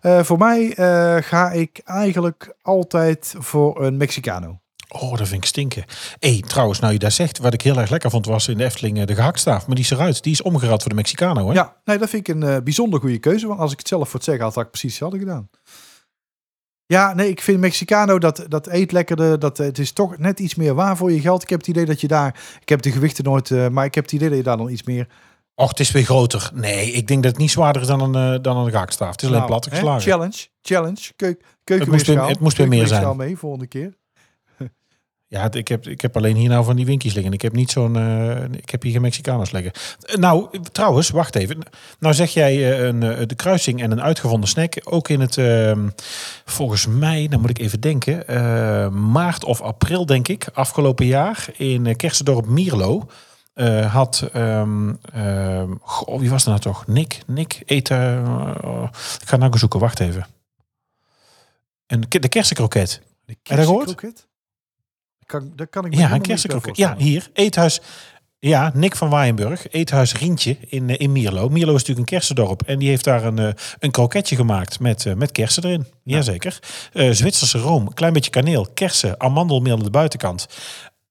Eh, 0.00 0.22
voor 0.22 0.38
mij 0.38 0.74
ga 1.22 1.50
ik 1.50 1.80
eigenlijk 1.84 2.54
altijd 2.62 3.34
voor 3.38 3.84
een 3.84 3.96
Mexicano. 3.96 4.60
Oh, 5.00 5.16
dat 5.16 5.28
vind 5.28 5.42
ik 5.42 5.48
stinken. 5.48 5.84
hey, 6.18 6.42
trouwens, 6.46 6.78
nou 6.80 6.92
je 6.92 6.98
daar 6.98 7.10
zegt, 7.12 7.38
wat 7.38 7.52
ik 7.54 7.62
heel 7.62 7.78
erg 7.78 7.90
lekker 7.90 8.10
vond 8.10 8.26
was 8.26 8.48
in 8.48 8.56
de 8.58 8.64
Efteling 8.64 8.98
eh, 8.98 9.06
de 9.06 9.14
gehaktstaaf. 9.14 9.66
Maar 9.66 9.74
die 9.76 9.84
is 9.84 9.90
eruit. 9.90 10.22
Die 10.22 10.32
is 10.32 10.42
omgerad 10.42 10.80
voor 10.80 10.90
de 10.90 10.96
Mexicano, 10.96 11.48
hè? 11.48 11.54
Ja, 11.54 11.76
nee, 11.84 11.98
dat 11.98 12.08
vind 12.08 12.28
ik 12.28 12.34
een 12.34 12.42
eh, 12.42 12.56
bijzonder 12.62 13.00
goede 13.00 13.18
keuze. 13.18 13.46
Want 13.46 13.60
als 13.60 13.72
ik 13.72 13.78
het 13.78 13.88
zelf 13.88 14.04
voor 14.04 14.14
het 14.14 14.24
zeggen 14.24 14.44
had, 14.44 14.54
had 14.54 14.64
ik 14.64 14.70
precies 14.70 14.90
hetzelfde 14.90 15.18
gedaan. 15.18 15.48
Ja, 16.86 17.14
nee, 17.14 17.28
ik 17.28 17.42
vind 17.42 17.58
Mexicano, 17.60 18.18
dat, 18.18 18.44
dat 18.48 18.66
eet 18.66 18.92
lekkerder. 18.92 19.38
Dat, 19.38 19.58
eh, 19.60 19.66
het 19.66 19.78
is 19.78 19.92
toch 19.92 20.18
net 20.18 20.40
iets 20.40 20.54
meer 20.54 20.74
waar 20.74 20.96
voor 20.96 21.12
je 21.12 21.20
geld. 21.20 21.42
Ik 21.42 21.48
heb 21.50 21.58
het 21.58 21.68
idee 21.68 21.84
dat 21.84 22.00
je 22.00 22.08
daar... 22.08 22.40
Ik 22.60 22.68
heb 22.68 22.82
de 22.82 22.92
gewichten 22.92 23.24
nooit... 23.24 23.50
eh, 23.50 23.68
maar 23.68 23.84
ik 23.84 23.94
heb 23.94 24.04
het 24.04 24.12
idee 24.12 24.28
dat 24.28 24.38
je 24.38 24.44
daar 24.44 24.56
dan 24.56 24.70
iets 24.70 24.82
meer... 24.82 25.06
Och, 25.54 25.68
het 25.68 25.80
is 25.80 25.90
weer 25.90 26.04
groter. 26.04 26.50
Nee, 26.54 26.90
ik 26.92 27.06
denk 27.06 27.22
dat 27.22 27.32
het 27.32 27.40
niet 27.40 27.50
zwaarder 27.50 27.82
is 27.82 27.88
dan 27.88 28.14
een, 28.14 28.34
eh, 28.34 28.42
dan 28.42 28.56
een 28.56 28.70
gehaktstaaf. 28.70 29.10
Het 29.10 29.22
is 29.22 29.26
alleen 29.28 29.38
Nou, 29.40 29.50
plat 29.50 29.64
hè, 29.64 29.70
geslagen. 29.70 30.02
Challenge, 30.10 30.46
challenge. 30.62 31.12
Keuk, 31.16 31.42
Het 31.64 31.88
moest 31.88 32.06
weer- 32.06 32.26
het 32.26 32.40
moest 32.40 32.56
weer 32.56 32.68
meer 32.68 32.86
zijn. 32.86 33.16
Mee 33.16 33.36
volgende 33.36 33.66
keer. 33.66 33.94
Ja, 35.32 35.52
ik 35.52 35.68
heb, 35.68 35.86
ik 35.86 36.00
heb 36.00 36.16
alleen 36.16 36.36
hier 36.36 36.48
nou 36.48 36.64
van 36.64 36.76
die 36.76 36.86
winkies 36.86 37.14
liggen. 37.14 37.32
Ik 37.32 37.42
heb 37.42 37.52
niet 37.52 37.70
zo'n. 37.70 37.96
eh, 37.96 38.42
ik 38.52 38.70
heb 38.70 38.82
hier 38.82 38.92
geen 38.92 39.00
Mexicanos 39.00 39.50
liggen. 39.50 39.72
Eh, 40.02 40.16
Nou, 40.16 40.60
trouwens, 40.72 41.10
wacht 41.10 41.34
even. 41.34 41.58
Nou 41.98 42.14
zeg 42.14 42.30
jij 42.30 42.72
eh, 42.72 42.86
een, 42.86 43.00
de 43.28 43.34
kruising 43.34 43.82
en 43.82 43.90
een 43.90 44.02
uitgevonden 44.02 44.48
snack. 44.48 44.74
Ook 44.84 45.08
in 45.08 45.20
het. 45.20 45.38
ehm, 45.38 45.88
volgens 46.44 46.86
mij, 46.86 47.28
dan 47.28 47.40
moet 47.40 47.50
ik 47.50 47.58
even 47.58 47.80
denken. 47.80 48.24
maart 49.10 49.44
of 49.44 49.60
april, 49.60 50.06
denk 50.06 50.28
ik. 50.28 50.46
Afgelopen 50.52 51.06
jaar 51.06 51.46
in 51.56 51.96
Kersendorp 51.96 52.46
Mierlo. 52.46 53.06
had. 53.88 54.28
ehm, 54.32 54.92
ehm, 55.12 55.70
goh, 55.80 56.20
wie 56.20 56.30
was 56.30 56.42
er 56.42 56.48
nou 56.48 56.60
toch? 56.60 56.86
Nick. 56.86 57.18
Nick 57.26 57.62
eten. 57.66 58.24
ik 59.20 59.28
ga 59.28 59.36
nou 59.36 59.58
zoeken. 59.58 59.80
Wacht 59.80 60.00
even. 60.00 60.26
En 61.86 62.00
de 62.08 62.28
kersenkroket. 62.28 63.00
De 63.26 63.36
dat 63.42 63.56
kersenkroket? 63.56 64.30
Kan, 65.26 65.52
dat 65.56 65.70
kan 65.70 65.84
ik 65.84 65.90
me 65.90 65.96
Ja, 65.96 66.12
een 66.12 66.72
Ja, 66.72 66.94
hier. 66.98 67.30
Eethuis. 67.32 67.80
Ja, 68.38 68.70
Nick 68.74 68.96
van 68.96 69.08
Waaienburg. 69.08 69.68
Eethuis 69.70 70.14
Rientje 70.14 70.56
in, 70.68 70.90
eh, 70.90 70.96
in 70.98 71.12
Mierlo. 71.12 71.48
Mierlo 71.48 71.74
is 71.74 71.80
natuurlijk 71.80 72.10
een 72.10 72.18
kersendorp. 72.18 72.62
En 72.62 72.78
die 72.78 72.88
heeft 72.88 73.04
daar 73.04 73.24
een, 73.24 73.38
eh, 73.38 73.48
een 73.78 73.90
kroketje 73.90 74.36
gemaakt 74.36 74.80
met, 74.80 75.06
eh, 75.06 75.14
met 75.14 75.32
kersen 75.32 75.64
erin. 75.64 75.86
Jazeker. 76.04 76.58
Eh 76.92 77.10
Zwitserse 77.10 77.58
room. 77.58 77.94
Klein 77.94 78.12
beetje 78.12 78.30
kaneel. 78.30 78.66
Kersen. 78.74 79.20
Amandelmeel 79.20 79.76
aan 79.76 79.82
de 79.82 79.90
buitenkant. 79.90 80.46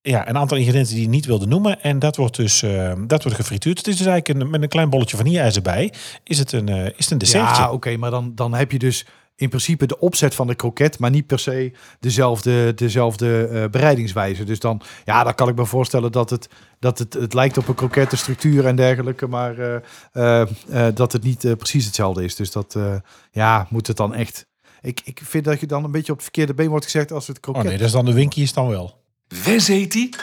Ja, 0.02 0.30
een 0.30 0.38
aantal 0.38 0.58
ingrediënten 0.58 0.94
die 0.94 1.04
je 1.04 1.10
niet 1.10 1.26
wilde 1.26 1.46
noemen. 1.46 1.82
En 1.82 2.00
dat 2.00 2.16
wordt 2.16 2.36
dus 2.36 2.64
dat 3.08 3.24
wordt 3.24 3.38
gefrituurd. 3.38 3.78
Het 3.78 3.88
is 3.88 3.98
dus 3.98 4.08
eigenlijk 4.08 4.40
een, 4.40 4.50
met 4.50 4.62
een 4.62 4.70
klein 4.70 4.90
bolletje 4.90 5.18
vanille-ijs 5.18 5.56
erbij. 5.56 5.94
Is 6.24 6.40
het 6.40 6.52
een, 6.52 6.70
eh, 6.70 6.86
is 6.86 6.94
het 6.98 7.12
een 7.12 7.18
dessertje. 7.18 7.62
Ja, 7.62 7.72
oké, 7.72 7.98
maar 7.98 8.12
dan, 8.12 8.32
dan 8.36 8.54
heb 8.54 8.72
je 8.72 8.80
dus 8.80 9.06
in 9.42 9.50
principe 9.50 9.86
de 9.86 10.00
opzet 10.00 10.36
van 10.36 10.48
de 10.48 10.56
kroket, 10.56 11.00
maar 11.00 11.10
niet 11.10 11.28
per 11.28 11.40
se 11.40 11.72
dezelfde, 12.00 12.74
dezelfde 12.74 13.48
eh, 13.48 13.70
bereidingswijze. 13.70 14.44
Dus 14.44 14.60
dan, 14.60 14.82
ja, 15.06 15.24
dan 15.24 15.36
kan 15.36 15.50
ik 15.50 15.56
me 15.56 15.66
voorstellen 15.66 16.12
dat 16.12 16.30
het, 16.30 16.50
dat 16.80 17.00
het, 17.00 17.14
het 17.14 17.34
lijkt 17.34 17.58
op 17.58 17.68
een 17.68 17.76
kroket, 17.76 18.10
de 18.10 18.16
structuur 18.16 18.66
en 18.66 18.76
dergelijke, 18.76 19.28
maar 19.28 19.82
eh, 20.12 20.42
eh, 20.42 20.96
dat 20.96 21.12
het 21.12 21.24
niet 21.24 21.58
precies 21.58 21.86
hetzelfde 21.86 22.24
is. 22.24 22.36
Dus 22.36 22.52
dat, 22.52 22.76
eh, 22.76 22.96
ja, 23.32 23.68
moet 23.70 23.88
het 23.88 23.98
dan 23.98 24.14
echt. 24.14 24.46
Ik, 24.82 25.02
ik 25.04 25.22
vind 25.24 25.44
dat 25.46 25.60
je 25.60 25.68
dan 25.68 25.84
een 25.84 25.92
beetje 25.92 26.12
op 26.12 26.18
het 26.18 26.24
verkeerde 26.24 26.54
been 26.54 26.70
wordt 26.70 26.86
gezegd 26.86 27.12
als 27.12 27.28
het 27.28 27.38
Oh 27.38 27.42
kroket. 27.42 27.64
nee, 27.64 27.78
dat 27.78 27.88
is 27.88 27.94
dan 27.94 28.06
de 28.06 28.14
winkie 28.14 28.44
is 28.44 28.54
dan 28.54 28.68
wel. 28.68 29.00
Wes 29.44 29.68
heet 29.68 29.92
die? 29.92 30.16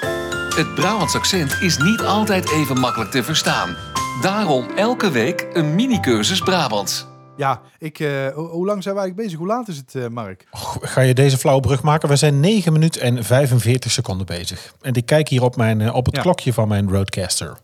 Het 0.55 0.75
Brabants 0.75 1.15
accent 1.15 1.57
is 1.61 1.79
niet 1.79 2.01
altijd 2.01 2.51
even 2.51 2.81
makkelijk 2.81 3.11
te 3.11 3.23
verstaan. 3.23 3.77
Daarom 4.23 4.67
elke 4.77 5.11
week 5.11 5.47
een 5.53 5.75
mini-cursus 5.75 6.41
Brabants. 6.41 7.07
Ja, 7.38 7.61
ik, 7.78 7.99
eh, 8.00 8.26
ho- 8.28 8.49
hoe 8.49 8.66
lang 8.66 8.83
zijn 8.83 8.95
wij 8.95 9.02
eigenlijk 9.04 9.16
bezig? 9.16 9.38
Hoe 9.38 9.47
laat 9.47 9.68
is 9.68 9.76
het, 9.76 9.95
eh, 9.95 10.07
Mark? 10.09 10.47
Och, 10.50 10.76
Ga 10.80 11.00
je 11.00 11.14
deze 11.14 11.38
flauwe 11.38 11.61
brug 11.62 11.83
maken? 11.83 12.09
We 12.09 12.16
zijn 12.16 12.40
9 12.40 12.73
minuten 12.73 13.00
en 13.00 13.25
45 13.25 13.90
seconden 13.92 14.26
bezig. 14.26 14.75
En 14.80 14.95
ik 14.95 15.07
kijk 15.07 15.28
hier 15.28 15.42
op, 15.42 15.57
mijn, 15.57 15.80
eh, 15.80 15.95
op 15.95 16.07
het 16.07 16.16
Ja. 16.16 16.23
klokje 16.23 16.52
van 16.52 16.68
mijn 16.68 16.90
Roadcaster. 16.90 17.59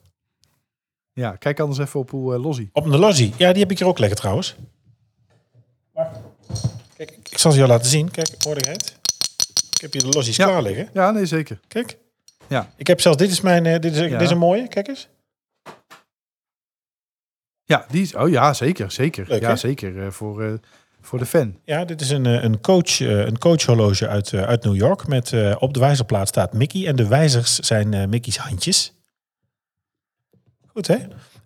Ja, 1.13 1.31
kijk 1.31 1.61
anders 1.61 1.79
even 1.79 2.01
op 2.01 2.11
hoe 2.11 2.35
uh. 2.39 2.67
Op 2.73 2.85
de 2.91 2.99
Lozzie. 2.99 3.35
Ja, 3.37 3.51
die 3.53 3.63
heb 3.63 3.71
ik 3.71 3.79
hier 3.79 3.87
ook 3.89 3.99
liggen 3.99 4.17
trouwens. 4.19 4.57
Kijk, 6.97 7.11
ik 7.31 7.39
zal 7.39 7.51
ze 7.51 7.57
jou 7.57 7.69
laten 7.71 7.91
zien. 7.91 8.11
Kijk, 8.11 8.35
hoor 8.45 8.55
je 8.59 8.71
het? 8.71 8.97
Ik 9.75 9.81
heb 9.81 9.93
hier 9.93 10.03
de 10.03 10.09
Lozies 10.09 10.37
Ja. 10.37 10.47
klaar 10.47 10.63
liggen. 10.63 10.89
Ja, 10.93 11.11
nee, 11.11 11.27
zeker. 11.27 11.61
Kijk. 11.69 11.99
Ja. 12.49 12.71
Ik 12.77 12.87
heb 12.87 13.01
zelfs, 13.01 13.17
dit 13.19 13.31
is 13.31 13.41
mijn, 13.41 13.63
dit 13.63 13.85
is, 13.85 13.99
Ja. 13.99 14.09
dit 14.09 14.21
is 14.21 14.31
een 14.31 14.39
mooie. 14.39 14.69
Kijk 14.69 14.89
eens. 14.89 15.09
Ja, 17.65 17.87
die 17.91 18.03
is, 18.03 18.15
oh 18.15 18.29
ja, 18.29 18.53
zeker, 18.53 18.91
zeker. 18.91 19.25
Leuk, 19.29 19.41
ja, 19.41 19.57
zeker 19.57 20.05
eh, 20.05 20.11
voor, 20.11 20.43
eh, 20.43 20.53
voor 21.01 21.19
de 21.19 21.27
fan. 21.27 21.59
Ja, 21.65 21.85
dit 21.85 22.01
is 22.01 22.11
een, 22.11 22.27
eh, 22.27 22.43
een, 22.43 22.61
coach, 22.61 23.01
een 23.01 23.39
coachhorloge 23.39 24.09
uit, 24.09 24.35
uit 24.35 24.65
New 24.65 24.77
York. 24.77 25.07
Met 25.07 25.33
op 25.59 25.75
de 25.75 25.81
wijzerplaat 25.81 26.29
staat 26.29 26.53
Mickey. 26.53 26.87
En 26.87 26.97
de 26.97 27.09
wijzers 27.09 27.59
zijn 27.59 28.09
Mickey's 28.09 28.37
handjes. 28.37 28.93
Goed, 30.67 30.87
hè? 30.87 30.97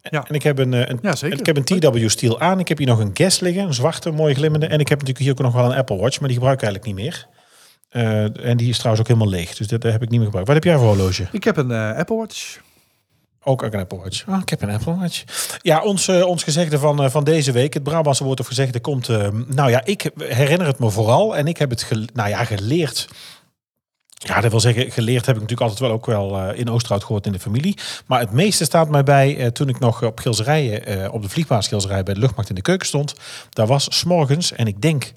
Ja. 0.02 0.24
En 0.28 0.34
ik 0.34 0.42
heb 0.42 0.58
een, 0.58 0.72
een, 0.72 0.98
Ja, 1.02 1.14
ik 1.20 1.46
heb 1.46 1.56
een 1.56 1.64
TW-stiel 1.64 2.40
aan. 2.40 2.58
Ik 2.58 2.68
heb 2.68 2.78
hier 2.78 2.86
nog 2.86 2.98
een 2.98 3.10
Guess 3.14 3.40
liggen. 3.40 3.62
Een 3.62 3.74
zwarte, 3.74 4.10
mooi 4.10 4.34
glimmende. 4.34 4.66
En 4.66 4.80
ik 4.80 4.88
heb 4.88 4.98
natuurlijk 4.98 5.24
hier 5.24 5.32
ook 5.32 5.52
nog 5.52 5.62
wel 5.62 5.72
een 5.72 5.78
Apple 5.78 5.96
Watch. 5.96 6.18
Maar 6.18 6.28
die 6.28 6.36
gebruik 6.36 6.62
ik 6.62 6.68
eigenlijk 6.68 6.96
niet 6.96 7.04
meer. 7.04 7.26
En 8.42 8.56
die 8.56 8.68
is 8.68 8.76
trouwens 8.76 9.02
ook 9.02 9.14
helemaal 9.14 9.38
leeg. 9.38 9.56
Dus 9.56 9.66
dat 9.66 9.82
heb 9.82 10.02
ik 10.02 10.08
niet 10.08 10.18
meer 10.18 10.24
gebruikt. 10.24 10.48
Wat 10.48 10.56
heb 10.56 10.64
jij 10.64 10.76
voor 10.76 10.86
horloge? 10.86 11.28
Ik 11.32 11.44
heb 11.44 11.56
een 11.56 11.72
Apple 11.72 12.16
Watch. 12.16 12.58
Ook 13.42 13.62
een 13.62 13.74
Apple 13.74 13.98
Watch. 13.98 14.24
Ah, 14.26 14.40
ik 14.40 14.48
heb 14.48 14.62
een 14.62 14.70
Apple 14.70 14.96
Watch. 14.96 15.24
Ja, 15.62 15.82
ons, 15.82 16.08
eh, 16.08 16.26
ons 16.26 16.42
gezegde 16.42 16.78
van, 16.78 17.02
eh, 17.02 17.10
van 17.10 17.24
deze 17.24 17.52
week. 17.52 17.74
Het 17.74 17.82
Brabantse 17.82 18.24
woord 18.24 18.40
of 18.40 18.46
gezegde 18.46 18.80
komt... 18.80 19.08
eh, 19.08 19.28
nou 19.46 19.70
ja, 19.70 19.84
ik 19.84 20.10
herinner 20.18 20.66
het 20.66 20.78
me 20.78 20.90
vooral. 20.90 21.36
En 21.36 21.46
ik 21.46 21.56
heb 21.56 21.70
het 21.70 21.88
nou 22.12 22.28
ja, 22.28 22.44
geleerd... 22.44 23.08
Ja, 24.20 24.40
dat 24.40 24.50
wil 24.50 24.60
zeggen, 24.60 24.90
geleerd 24.90 25.26
heb 25.26 25.34
ik 25.34 25.40
natuurlijk 25.40 25.70
altijd 25.70 25.80
wel 25.80 25.98
ook 25.98 26.06
wel 26.06 26.52
in 26.52 26.70
Oosterhout 26.70 27.04
gehoord 27.04 27.26
in 27.26 27.32
de 27.32 27.38
familie. 27.38 27.78
Maar 28.06 28.20
het 28.20 28.32
meeste 28.32 28.64
staat 28.64 28.88
mij 28.88 29.02
bij 29.02 29.50
toen 29.50 29.68
ik 29.68 29.78
nog 29.78 30.02
op 30.02 30.20
Gilserijen, 30.20 31.12
op 31.12 31.22
de 31.22 31.28
vliegbaas 31.28 31.68
bij 31.68 32.02
de 32.02 32.18
luchtmacht 32.18 32.48
in 32.48 32.54
de 32.54 32.62
keuken 32.62 32.86
stond. 32.86 33.14
Daar 33.50 33.66
was 33.66 33.86
s'morgens, 33.90 34.52
en 34.52 34.66
ik 34.66 34.82
denk 34.82 35.12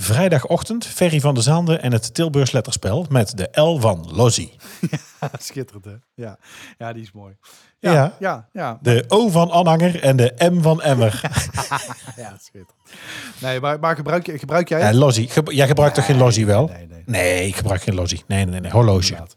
vrijdagochtend, 0.00 0.86
Ferry 0.86 1.20
van 1.20 1.34
de 1.34 1.40
Zaande 1.40 1.76
en 1.76 1.92
het 1.92 2.14
Tilburgs 2.14 2.52
letterspel 2.52 3.06
met 3.08 3.36
de 3.36 3.60
L 3.60 3.78
van 3.78 4.08
Lozzie. 4.12 4.52
Schitterend, 5.38 5.84
hè? 5.84 5.94
Ja. 6.14 6.38
ja, 6.78 6.92
die 6.92 7.02
is 7.02 7.12
mooi. 7.12 7.36
Ja. 7.78 7.92
Ja, 7.92 8.16
ja, 8.18 8.48
ja. 8.52 8.78
De 8.82 9.04
O 9.08 9.28
van 9.28 9.50
Anhanger 9.50 10.02
en 10.02 10.16
de 10.16 10.34
M 10.52 10.60
van 10.62 10.82
Emmer. 10.82 11.20
ja 12.16 12.36
schitterend. 12.40 12.72
Nee, 13.40 13.60
maar, 13.60 13.78
maar 13.78 13.96
gebruik, 13.96 14.26
je- 14.26 14.38
gebruik 14.38 14.68
jij 14.68 14.92
Ja. 14.94 15.10
Ge- 15.10 15.42
Jij 15.54 15.66
gebruikt 15.66 15.94
toch 15.94 16.04
geen 16.04 16.18
Lozzie 16.18 16.46
wel? 16.46 16.66
Nee, 16.66 16.86
nee. 16.86 17.02
Nee, 17.06 17.46
ik 17.46 17.56
gebruik 17.56 17.82
geen 17.82 17.94
Lozzie. 17.94 18.24
Nee, 18.26 18.42
nee, 18.42 18.50
nee, 18.52 18.60
nee. 18.60 18.70
horloge. 18.70 19.02
Inderdaad. 19.12 19.36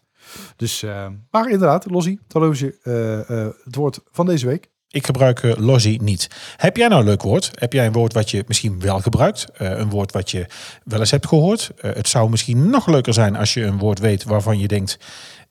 Dus, 0.56 0.84
eh, 0.84 1.08
maar 1.32 1.50
inderdaad, 1.50 1.90
Lossie, 1.90 2.20
het 2.24 2.34
horloge, 2.34 2.78
eh, 2.84 3.20
eh, 3.46 3.54
het 3.64 3.76
woord 3.76 4.00
van 4.12 4.26
deze 4.26 4.46
week. 4.46 4.70
Ik 4.94 5.06
gebruik 5.06 5.44
eh, 5.44 5.52
Lozzie 5.58 6.02
niet. 6.02 6.28
Heb 6.58 6.78
jij 6.78 6.88
nou 6.88 7.02
een 7.02 7.08
leuk 7.08 7.22
woord? 7.22 7.52
Heb 7.54 7.74
jij 7.74 7.86
een 7.86 7.92
woord 7.92 8.14
wat 8.14 8.32
je 8.32 8.44
misschien 8.48 8.80
wel 8.80 9.00
gebruikt? 9.00 9.46
Eh, 9.54 9.70
een 9.70 9.90
woord 9.90 10.12
wat 10.12 10.32
je 10.32 10.46
wel 10.84 11.00
eens 11.00 11.12
hebt 11.12 11.28
gehoord? 11.28 11.72
Eh, 11.78 11.94
het 11.94 12.08
zou 12.08 12.30
misschien 12.30 12.70
nog 12.70 12.88
leuker 12.88 13.14
zijn 13.14 13.36
als 13.36 13.54
je 13.54 13.64
een 13.64 13.78
woord 13.78 14.00
weet 14.00 14.24
waarvan 14.24 14.60
je 14.60 14.68
denkt... 14.68 14.98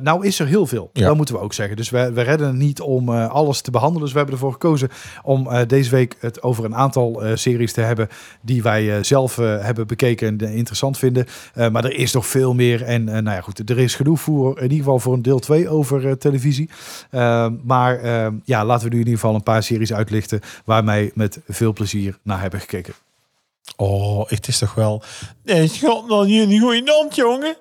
Nou 0.01 0.25
is 0.25 0.39
er 0.39 0.47
heel 0.47 0.65
veel, 0.65 0.89
Ja. 0.93 1.07
dat 1.07 1.15
moeten 1.15 1.35
we 1.35 1.41
ook 1.41 1.53
zeggen. 1.53 1.75
Dus 1.75 1.89
we, 1.89 2.11
we 2.13 2.21
redden 2.21 2.47
het 2.47 2.55
niet 2.55 2.81
om 2.81 3.09
alles 3.09 3.61
te 3.61 3.71
behandelen. 3.71 4.01
Dus 4.01 4.11
we 4.11 4.17
hebben 4.17 4.35
ervoor 4.35 4.51
gekozen 4.51 4.89
om 5.23 5.49
deze 5.67 5.89
week 5.89 6.15
het 6.19 6.43
over 6.43 6.65
een 6.65 6.75
aantal 6.75 7.21
series 7.33 7.73
te 7.73 7.81
hebben 7.81 8.07
die 8.41 8.63
wij 8.63 9.03
zelf 9.03 9.35
hebben 9.35 9.87
bekeken 9.87 10.27
en 10.27 10.53
interessant 10.53 10.97
vinden. 10.97 11.25
Maar 11.71 11.85
er 11.85 11.93
is 11.93 12.13
nog 12.13 12.27
veel 12.27 12.53
meer. 12.53 12.83
En 12.83 13.03
nou 13.03 13.23
ja, 13.23 13.41
goed, 13.41 13.69
er 13.69 13.79
is 13.79 13.95
genoeg 13.95 14.21
voor 14.21 14.57
in 14.57 14.63
ieder 14.63 14.77
geval 14.77 14.99
voor 14.99 15.13
een 15.13 15.21
deel 15.21 15.39
2 15.39 15.69
over 15.69 16.17
televisie. 16.17 16.69
Maar 17.63 18.03
ja, 18.43 18.65
laten 18.65 18.83
we 18.89 18.93
nu 18.93 18.99
in 18.99 19.05
ieder 19.05 19.18
geval 19.19 19.35
een 19.35 19.43
paar 19.43 19.63
series 19.63 19.93
uitlichten 19.93 20.39
waar 20.65 20.85
wij 20.85 21.11
met 21.13 21.39
veel 21.47 21.73
plezier 21.73 22.17
naar 22.23 22.41
hebben 22.41 22.59
gekeken. 22.59 22.93
Oh, 23.75 24.29
het 24.29 24.47
is 24.47 24.57
toch 24.57 24.73
wel... 24.73 25.03
Nee, 25.43 25.67
schat, 25.67 26.07
nou 26.07 26.27
jullie 26.27 26.59
goedenavond, 26.59 27.15
jongen. 27.15 27.57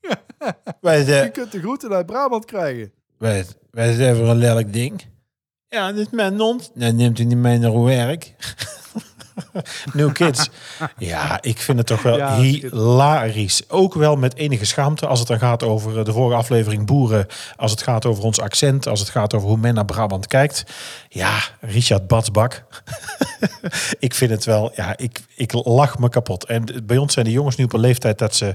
wij, 0.80 0.98
Je 0.98 1.04
zijn, 1.04 1.32
kunt 1.32 1.52
de 1.52 1.58
groeten 1.58 1.92
uit 1.92 2.06
Brabant 2.06 2.44
krijgen. 2.44 2.92
wij, 3.18 3.46
wij 3.70 3.94
zijn 3.94 4.16
voor 4.16 4.28
een 4.28 4.36
lelijk 4.36 4.72
ding. 4.72 5.04
Ja, 5.68 5.92
dit 5.92 6.06
is 6.06 6.12
mijn 6.12 6.38
hond. 6.38 6.70
Dan 6.74 6.96
neemt 6.96 7.18
u 7.18 7.24
niet 7.24 7.38
mee 7.38 7.58
naar 7.58 7.82
werk. 7.82 8.34
New 9.92 10.12
Kids. 10.12 10.50
Ja, 10.98 11.38
ik 11.42 11.58
vind 11.58 11.78
het 11.78 11.86
toch 11.86 12.02
wel 12.02 12.16
Ja, 12.16 12.36
hilarisch. 12.36 13.62
Ook 13.68 13.94
wel 13.94 14.16
met 14.16 14.36
enige 14.36 14.64
schaamte 14.64 15.06
als 15.06 15.18
het 15.18 15.28
dan 15.28 15.38
gaat 15.38 15.62
over 15.62 15.98
eh, 15.98 16.04
de 16.04 16.12
vorige 16.12 16.36
aflevering 16.36 16.86
Boeren. 16.86 17.26
Als 17.56 17.70
het 17.70 17.82
gaat 17.82 18.06
over 18.06 18.24
ons 18.24 18.40
accent. 18.40 18.86
Als 18.86 19.00
het 19.00 19.08
gaat 19.08 19.34
over 19.34 19.48
hoe 19.48 19.56
men 19.56 19.74
naar 19.74 19.84
Brabant 19.84 20.26
kijkt. 20.26 20.64
Ja, 21.08 21.38
Richard 21.60 22.06
Batsbak. 22.06 22.64
ik 23.98 24.14
vind 24.14 24.30
het 24.30 24.44
wel, 24.44 24.72
ja, 24.74 24.96
ik, 24.96 25.20
ik 25.34 25.52
lach 25.52 25.98
me 25.98 26.08
kapot. 26.08 26.44
En 26.44 26.84
bij 26.84 26.96
ons 26.96 27.12
zijn 27.12 27.24
de 27.24 27.32
jongens 27.32 27.56
nu 27.56 27.64
op 27.64 27.72
een 27.72 27.80
leeftijd 27.80 28.18
dat 28.18 28.34
ze... 28.34 28.54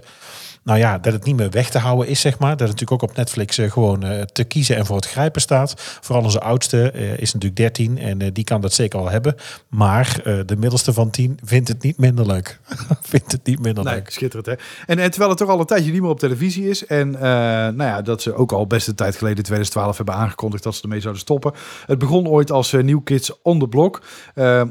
Nou 0.64 0.80
ja, 0.80 0.98
dat 0.98 1.14
het 1.14 1.24
niet 1.26 1.36
meer 1.36 1.50
weg 1.50 1.70
te 1.70 1.78
houden 1.78 2.08
is, 2.08 2.20
zeg 2.20 2.40
maar. 2.40 2.50
Dat 2.50 2.60
het 2.60 2.70
natuurlijk 2.70 3.04
ook 3.04 3.10
op 3.10 3.16
Netflix 3.16 3.58
eh, 3.58 3.72
gewoon 3.72 4.04
eh, 4.04 4.22
te 4.22 4.44
kiezen 4.44 4.76
en 4.76 4.86
voor 4.86 4.96
het 4.96 5.08
grijpen 5.08 5.42
staat. 5.42 5.74
Vooral 6.02 6.24
onze 6.24 6.42
oudste 6.42 6.92
eh, 6.92 7.18
is 7.18 7.34
natuurlijk 7.34 7.62
13 7.62 7.98
en 7.98 8.34
die 8.34 8.44
kan 8.44 8.62
dat 8.62 8.74
zeker 8.74 9.00
wel 9.00 9.10
hebben. 9.10 9.36
Maar 9.68 10.20
de 10.24 10.56
middelste 10.58 10.94
van 10.94 11.10
10 11.10 11.40
vindt 11.44 11.68
het 11.68 11.84
niet 11.84 11.98
minder 11.98 12.26
leuk. 12.26 12.60
vindt 13.02 13.32
het 13.32 13.46
niet 13.46 13.60
minder 13.60 13.84
Nee, 13.84 13.94
leuk. 13.94 14.10
schitterend 14.10 14.46
hè. 14.46 14.54
En, 14.86 15.00
en 15.00 15.10
terwijl 15.10 15.30
het 15.30 15.40
toch 15.40 15.50
al 15.50 15.60
een 15.60 15.66
tijdje 15.66 15.92
niet 15.92 16.02
meer 16.02 16.10
op 16.10 16.20
televisie 16.20 16.70
is. 16.70 16.86
En 16.86 17.12
nou 17.12 17.84
ja, 17.84 18.02
dat 18.02 18.22
ze 18.22 18.34
ook 18.34 18.52
al 18.52 18.68
best 18.68 18.88
een 18.88 18.96
tijd 18.96 19.16
geleden, 19.16 19.44
2012, 19.44 19.98
hebben 19.98 20.16
aangekondigd 20.16 20.64
dat 20.64 20.76
ze 20.76 20.82
ermee 20.82 21.00
zouden 21.00 21.22
stoppen. 21.22 21.54
Het 21.86 21.98
begon 21.98 22.28
ooit 22.28 22.52
als 22.52 22.72
New 22.72 23.04
Kids 23.04 23.42
on 23.42 23.60
the 23.60 23.68
Block. 23.68 24.02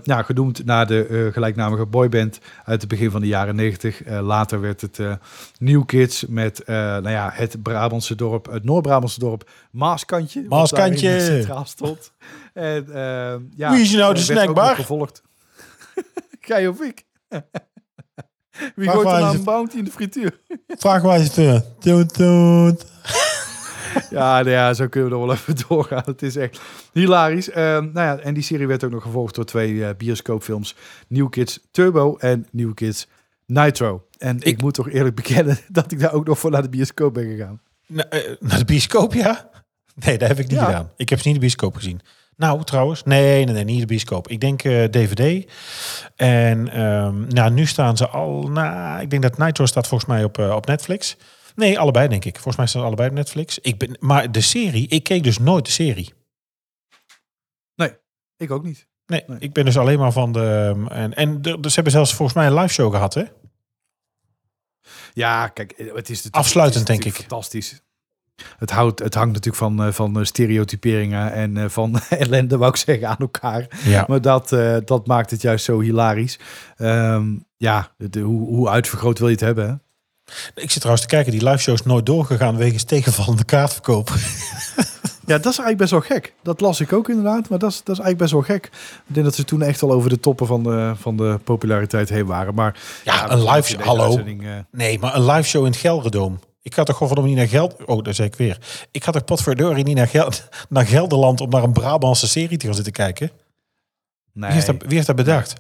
Ja, 0.02 0.22
genoemd 0.22 0.64
naar 0.64 0.86
de 0.86 1.28
gelijknamige 1.32 1.86
boyband 1.86 2.38
uit 2.64 2.80
het 2.80 2.90
begin 2.90 3.10
van 3.10 3.20
de 3.20 3.26
jaren 3.26 3.54
90. 3.54 4.02
Eh, 4.02 4.20
later 4.20 4.60
werd 4.60 4.80
het 4.80 5.00
New 5.58 5.79
Kids 5.86 6.24
met 6.28 6.60
eh, 6.62 6.74
nou 6.76 7.10
ja, 7.10 7.30
het 7.32 7.62
Brabantse 7.62 8.14
dorp, 8.14 8.50
het 8.50 8.64
Noord-Brabantse 8.64 9.18
dorp 9.18 9.50
Maaskantje. 9.70 10.44
Maaskantje. 10.48 11.08
daarin 11.08 11.26
centraal 11.26 11.64
stond. 11.64 12.12
En, 12.54 12.86
eh, 12.94 13.34
ja, 13.56 13.70
Wie 13.70 13.80
is 13.80 13.92
nou 13.92 14.14
de 14.14 14.20
er 14.20 14.26
werd 14.26 14.38
ook 14.38 14.54
snackbar? 14.54 14.74
gevolgd. 14.74 15.22
Gij 16.40 16.68
of 16.68 16.80
ik? 16.80 17.04
Wie 18.74 18.86
Waar 18.86 18.94
gooit 18.94 19.08
er 19.08 19.20
nou 19.20 19.36
een 19.36 19.44
bounty 19.44 19.76
in 19.76 19.84
de 19.84 19.90
frituur? 19.90 20.40
Vraag 20.68 21.02
waar 21.02 21.20
is 21.20 21.36
het? 21.36 21.80
Toet, 21.80 22.14
toet. 22.14 22.84
Ja, 24.10 24.34
nou 24.34 24.50
ja, 24.50 24.74
zo 24.74 24.88
kunnen 24.88 25.10
we 25.10 25.16
nog 25.16 25.26
wel 25.26 25.34
even 25.34 25.66
doorgaan. 25.68 26.02
Het 26.04 26.22
is 26.22 26.36
echt 26.36 26.60
hilarisch. 26.92 27.50
Ehm, 27.50 27.90
nou 27.92 28.06
ja, 28.06 28.18
en 28.18 28.34
die 28.34 28.42
serie 28.42 28.66
werd 28.66 28.84
ook 28.84 28.90
nog 28.90 29.02
gevolgd 29.02 29.34
door 29.34 29.44
twee 29.44 29.84
eh, 29.84 29.96
bioscoopfilms. 29.96 30.76
New 31.08 31.30
Kids 31.30 31.60
Turbo 31.70 32.16
en 32.16 32.46
New 32.50 32.74
Kids 32.74 33.08
Nitro. 33.46 34.04
En 34.20 34.36
ik, 34.36 34.44
Ik- 34.44 34.60
moet 34.62 34.74
toch 34.74 34.90
eerlijk 34.90 35.14
bekennen 35.16 35.58
dat 35.68 35.92
ik 35.92 36.00
daar 36.00 36.12
ook 36.12 36.26
nog 36.26 36.38
voor 36.38 36.50
naar 36.50 36.62
de 36.62 36.68
bioscoop 36.68 37.14
ben 37.14 37.24
gegaan. 37.24 37.60
Na- 37.86 38.08
eh, 38.08 38.30
naar 38.40 38.58
de 38.58 38.64
bioscoop, 38.64 39.14
ja? 39.14 39.50
Nee, 39.94 40.18
dat 40.18 40.28
heb 40.28 40.38
ik 40.38 40.48
niet 40.48 40.58
Ja. 40.58 40.64
gedaan. 40.64 40.90
Ik 40.96 41.08
heb 41.08 41.18
ze 41.18 41.26
niet 41.26 41.34
de 41.36 41.40
bioscoop 41.40 41.74
gezien. 41.76 42.00
Nou, 42.36 42.64
trouwens, 42.64 43.02
nee, 43.02 43.44
nee, 43.44 43.54
nee, 43.54 43.64
niet 43.64 43.80
de 43.80 43.86
bioscoop. 43.86 44.28
Ik 44.28 44.40
denk 44.40 44.62
eh, 44.64 44.84
DVD. 44.84 45.50
En 46.16 46.68
ehm, 46.68 47.26
nou, 47.28 47.50
nu 47.50 47.66
staan 47.66 47.96
ze 47.96 48.08
al. 48.08 48.48
Nou, 48.48 49.00
ik 49.00 49.10
denk 49.10 49.22
dat 49.22 49.38
Nitro 49.38 49.66
staat 49.66 49.86
volgens 49.86 50.10
mij 50.10 50.24
op, 50.24 50.38
eh, 50.38 50.54
op 50.54 50.66
Netflix. 50.66 51.16
Nee, 51.54 51.78
allebei 51.78 52.08
denk 52.08 52.24
ik. 52.24 52.32
Volgens 52.34 52.56
mij 52.56 52.66
staan 52.66 52.80
ze 52.80 52.86
allebei 52.86 53.08
op 53.08 53.14
Netflix. 53.14 53.58
Ik 53.58 53.78
ben, 53.78 53.96
maar 54.00 54.32
de 54.32 54.40
serie, 54.40 54.88
ik 54.88 55.02
keek 55.04 55.22
dus 55.22 55.38
nooit 55.38 55.64
de 55.64 55.70
serie. 55.72 56.12
Ik 58.36 58.50
ook 58.50 58.64
niet. 58.64 58.86
Nee, 59.06 59.22
Nee. 59.26 59.38
ik 59.38 59.52
ben 59.52 59.64
dus 59.64 59.78
alleen 59.78 59.98
maar 59.98 60.12
van 60.12 60.32
de. 60.32 60.74
En, 60.88 61.14
en 61.14 61.42
de, 61.42 61.60
dus 61.60 61.68
ze 61.68 61.74
hebben 61.74 61.92
zelfs 61.92 62.14
volgens 62.14 62.36
mij 62.38 62.46
een 62.46 62.54
live 62.54 62.72
show 62.72 62.92
gehad, 62.92 63.14
hè? 63.14 63.22
Ja, 65.12 65.48
kijk, 65.48 65.74
het 65.94 66.10
is 66.10 66.28
Afsluitend, 66.30 66.88
het 66.88 66.98
is 66.98 67.02
denk 67.02 67.14
natuurlijk 67.14 67.16
Fantastisch. 67.16 67.82
Het, 68.58 68.70
houdt, 68.70 68.98
het 68.98 69.14
hangt 69.14 69.32
natuurlijk 69.32 69.56
van, 69.56 69.84
eh, 69.84 69.92
van 69.92 70.18
eh, 70.18 70.24
stereotyperingen 70.24 71.32
en 71.32 71.56
eh, 71.56 71.68
van 71.68 72.00
ellende, 72.08 72.56
wou 72.56 72.70
ik 72.70 72.76
zeggen, 72.76 73.08
aan 73.08 73.16
elkaar. 73.18 73.66
Ja. 73.84 74.04
Maar 74.08 74.20
dat, 74.20 74.48
dat 74.84 75.06
maakt 75.06 75.30
het 75.30 75.42
juist 75.42 75.64
zo 75.64 75.80
hilarisch. 75.80 76.38
Ehm, 76.76 77.26
ja, 77.56 77.92
de, 77.96 78.20
hoe, 78.20 78.48
hoe 78.48 78.68
uitvergroot 78.68 79.18
wil 79.18 79.28
je 79.28 79.34
het 79.34 79.42
hebben? 79.42 79.68
Hè? 79.68 79.74
Ik 80.54 80.70
zit 80.70 80.80
trouwens 80.80 81.06
te 81.06 81.14
kijken, 81.14 81.32
die 81.32 81.44
live 81.44 81.58
show 81.58 81.74
is 81.74 81.82
nooit 81.82 82.06
doorgegaan 82.06 82.56
wegens 82.56 82.84
tegenvallende 82.84 83.44
kaartverkoop. 83.44 84.10
Ja, 85.30 85.36
dat 85.36 85.52
is 85.52 85.58
eigenlijk 85.58 85.78
best 85.78 85.90
wel 85.90 86.00
gek. 86.18 86.34
Dat 86.42 86.60
las 86.60 86.80
ik 86.80 86.92
ook 86.92 87.08
inderdaad, 87.08 87.48
maar 87.48 87.58
dat 87.58 87.70
is, 87.70 87.76
dat 87.76 87.96
is 87.98 88.02
eigenlijk 88.02 88.18
best 88.18 88.32
wel 88.32 88.56
gek. 88.56 88.64
Ik 89.08 89.14
denk 89.14 89.26
dat 89.26 89.34
ze 89.34 89.44
toen 89.44 89.62
echt 89.62 89.82
al 89.82 89.92
over 89.92 90.10
de 90.10 90.20
toppen 90.20 90.46
van 90.46 90.62
de, 90.62 90.92
van 90.96 91.16
de 91.16 91.38
populariteit 91.44 92.08
heen 92.08 92.26
waren. 92.26 92.54
Maar 92.54 92.80
Ja, 93.04 93.30
een 93.30 93.42
live 93.44 93.68
show, 93.68 93.80
hallo. 93.80 94.18
eh, 94.18 94.48
Nee, 94.70 94.98
maar 94.98 95.14
een 95.16 95.24
live 95.26 95.48
show 95.48 95.64
in 95.64 95.70
het 95.70 95.80
Gelderdoom. 95.80 96.38
Ik 96.62 96.74
ga 96.74 96.82
toch 96.82 96.96
gewoon 96.96 97.24
niet 97.24 97.36
naar 97.36 97.48
Geld. 97.48 97.84
Oh, 97.86 98.02
daar 98.04 98.14
zeg 98.14 98.26
ik 98.26 98.34
weer. 98.34 98.58
Ik 98.90 99.04
ga 99.04 99.12
toch 99.12 99.24
potverdorie 99.24 99.84
niet 99.84 99.96
naar, 99.96 100.08
Gel 100.08 100.30
naar 100.68 100.86
Gelderland 100.86 101.40
om 101.40 101.48
naar 101.50 101.62
een 101.62 101.72
Brabantse 101.72 102.28
serie 102.28 102.58
te 102.58 102.66
gaan 102.66 102.74
zitten 102.74 102.92
kijken. 102.92 103.30
nee. 104.32 104.44
Wie, 104.50 104.52
heeft 104.54 104.66
dat, 104.66 104.82
wie 104.86 104.94
heeft 104.94 105.06
dat 105.06 105.16
bedacht? 105.16 105.54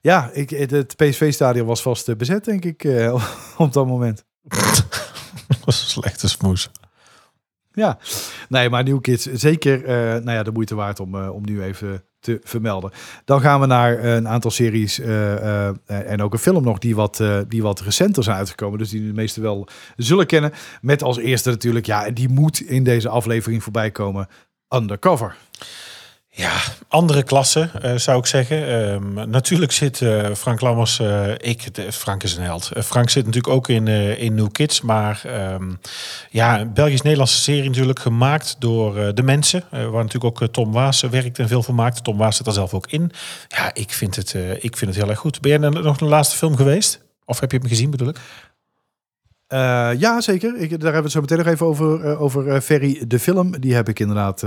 Ja, 0.00 0.30
ik, 0.32 0.50
het- 0.50 0.96
PSV-stadion 0.96 1.66
was 1.66 1.82
vast 1.82 2.08
eh, 2.08 2.16
bezet, 2.16 2.44
denk 2.44 2.64
ik, 2.64 2.84
eh, 2.84 3.26
op 3.58 3.72
dat 3.72 3.86
moment. 3.86 4.24
Slechte 5.66 6.28
smoes. 6.28 6.70
Ja, 7.72 7.98
nee, 8.48 8.70
maar 8.70 8.84
New 8.84 9.00
Kids 9.00 9.24
zeker 9.24 9.84
eh, 9.84 9.94
nou 9.94 10.30
ja, 10.30 10.42
de 10.42 10.52
moeite 10.52 10.74
waard 10.74 11.00
om, 11.00 11.14
eh, 11.14 11.34
om 11.34 11.42
nu 11.44 11.62
even 11.62 12.04
te 12.20 12.40
vermelden. 12.42 12.90
Dan 13.24 13.40
gaan 13.40 13.60
we 13.60 13.66
naar 13.66 14.04
een 14.04 14.28
aantal 14.28 14.50
series 14.50 15.00
eh, 15.00 15.68
eh, 15.68 15.74
en 15.86 16.22
ook 16.22 16.32
een 16.32 16.38
film 16.38 16.64
nog 16.64 16.78
die 16.78 16.94
wat, 16.94 17.20
eh, 17.20 17.38
die 17.48 17.62
wat 17.62 17.80
recenter 17.80 18.22
zijn 18.22 18.36
uitgekomen. 18.36 18.78
Dus 18.78 18.90
die 18.90 19.06
de 19.06 19.12
meesten 19.12 19.42
wel 19.42 19.68
zullen 19.96 20.26
kennen. 20.26 20.52
Met 20.80 21.02
als 21.02 21.18
eerste 21.18 21.50
natuurlijk, 21.50 21.86
ja, 21.86 22.10
die 22.10 22.28
moet 22.28 22.60
in 22.60 22.84
deze 22.84 23.08
aflevering 23.08 23.62
voorbij 23.62 23.90
komen. 23.90 24.28
Undercover. 24.74 25.36
Ja, 26.32 26.60
andere 26.88 27.22
klasse 27.22 27.70
eh, 27.82 27.96
zou 27.96 28.18
ik 28.18 28.26
zeggen. 28.26 28.68
Ehm, 28.68 29.30
natuurlijk 29.30 29.72
zit 29.72 30.02
eh, 30.02 30.30
Frank 30.34 30.60
Lammers, 30.60 30.98
eh, 30.98 31.32
ik, 31.36 31.68
Frank 31.90 32.22
is 32.22 32.36
een 32.36 32.42
held. 32.42 32.70
Frank 32.84 33.10
zit 33.10 33.24
natuurlijk 33.24 33.54
ook 33.54 33.68
in, 33.68 33.88
in 34.18 34.34
New 34.34 34.50
Kids, 34.52 34.80
maar 34.80 35.20
ehm, 35.24 35.72
ja, 36.30 36.60
een 36.60 36.72
Belgisch-Nederlandse 36.72 37.40
serie 37.40 37.68
natuurlijk 37.68 37.98
gemaakt 37.98 38.56
door 38.58 39.14
de 39.14 39.22
mensen, 39.22 39.64
waar 39.70 40.04
natuurlijk 40.04 40.24
ook 40.24 40.48
Tom 40.48 40.72
Waas 40.72 41.00
werkt 41.00 41.38
en 41.38 41.48
veel 41.48 41.62
van 41.62 41.74
maakt. 41.74 42.04
Tom 42.04 42.16
Waas 42.16 42.36
zit 42.36 42.46
er 42.46 42.52
zelf 42.52 42.74
ook 42.74 42.86
in. 42.86 43.10
Ja, 43.48 43.74
ik 43.74 43.90
vind 43.90 44.16
het, 44.16 44.34
ik 44.58 44.76
vind 44.76 44.90
het 44.90 45.00
heel 45.00 45.08
erg 45.08 45.18
goed. 45.18 45.40
Ben 45.40 45.50
jij 45.50 45.70
nog 45.70 45.96
de 45.96 46.04
laatste 46.04 46.36
film 46.36 46.56
geweest? 46.56 47.00
Of 47.24 47.40
heb 47.40 47.52
je 47.52 47.58
hem 47.58 47.68
gezien 47.68 47.90
bedoel 47.90 48.08
ik? 48.08 48.16
Ja, 49.98 50.20
zeker. 50.20 50.56
Ik, 50.56 50.70
daar 50.70 50.92
hebben 50.92 50.92
we 50.92 51.02
het 51.02 51.12
zo 51.12 51.20
meteen 51.20 51.38
nog 51.38 51.46
even 51.46 51.66
over. 51.66 52.18
over 52.18 52.60
Ferry, 52.60 53.04
de 53.06 53.18
film. 53.18 53.60
Die 53.60 53.74
heb 53.74 53.88
ik 53.88 53.98
inderdaad 53.98 54.44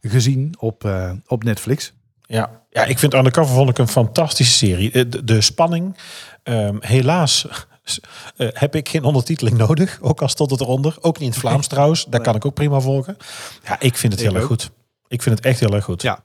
gezien 0.00 0.54
op, 0.58 0.84
eh, 0.84 1.10
op 1.26 1.44
Netflix. 1.44 1.92
Ja, 2.26 2.62
ja 2.70 2.84
ik 2.84 2.98
vind 2.98 3.14
Undercover 3.14 3.54
vond 3.54 3.70
ik 3.70 3.78
een 3.78 3.88
fantastische 3.88 4.54
serie. 4.54 4.90
Eh, 4.92 5.04
De, 5.08 5.24
de 5.24 5.40
spanning, 5.40 5.96
ehm, 6.42 6.76
helaas 6.80 7.46
eh, 8.36 8.48
heb 8.52 8.74
ik 8.74 8.88
geen 8.88 9.04
ondertiteling 9.04 9.56
nodig. 9.56 9.98
Ook 10.00 10.22
al 10.22 10.28
stond 10.28 10.50
het 10.50 10.60
eronder. 10.60 10.96
Ook 11.00 11.14
niet 11.14 11.22
in 11.22 11.28
het 11.30 11.38
Vlaams 11.38 11.66
trouwens. 11.66 12.04
Daar 12.08 12.20
kan 12.20 12.34
ik 12.34 12.44
ook 12.44 12.54
prima 12.54 12.80
volgen. 12.80 13.16
Ja, 13.64 13.80
ik 13.80 13.96
vind 13.96 14.12
het 14.12 14.22
Ik 14.22 14.28
heel 14.28 14.36
erg 14.36 14.46
goed. 14.46 14.70
Ik 15.08 15.22
vind 15.22 15.36
het 15.36 15.44
echt 15.46 15.60
heel 15.60 15.74
erg 15.74 15.84
goed. 15.84 16.02
Ja. 16.02 16.24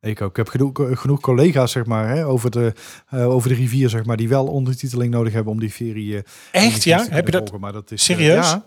Ik 0.00 0.20
ook. 0.20 0.30
Ik 0.30 0.36
heb 0.36 0.48
genoeg, 0.48 0.72
genoeg 1.00 1.20
collega's 1.20 1.72
zeg 1.72 1.84
maar, 1.84 2.08
hè, 2.08 2.26
over, 2.26 2.50
de, 2.50 2.72
eh, 3.08 3.28
over 3.28 3.48
de 3.48 3.54
rivier 3.54 3.88
zeg 3.88 4.04
maar, 4.04 4.16
die 4.16 4.28
wel 4.28 4.46
ondertiteling 4.46 5.10
nodig 5.12 5.32
hebben 5.32 5.52
om 5.52 5.60
die 5.60 5.70
serie. 5.70 6.16
eh, 6.16 6.22
Echt, 6.66 6.84
ja? 6.84 7.04
te 7.04 7.10
Heb 7.14 7.24
je 7.26 7.32
dat 7.32 7.40
volgen. 7.40 7.60
Maar 7.60 7.72
dat 7.72 7.90
is, 7.90 8.04
serieus? 8.04 8.50
ja. 8.50 8.66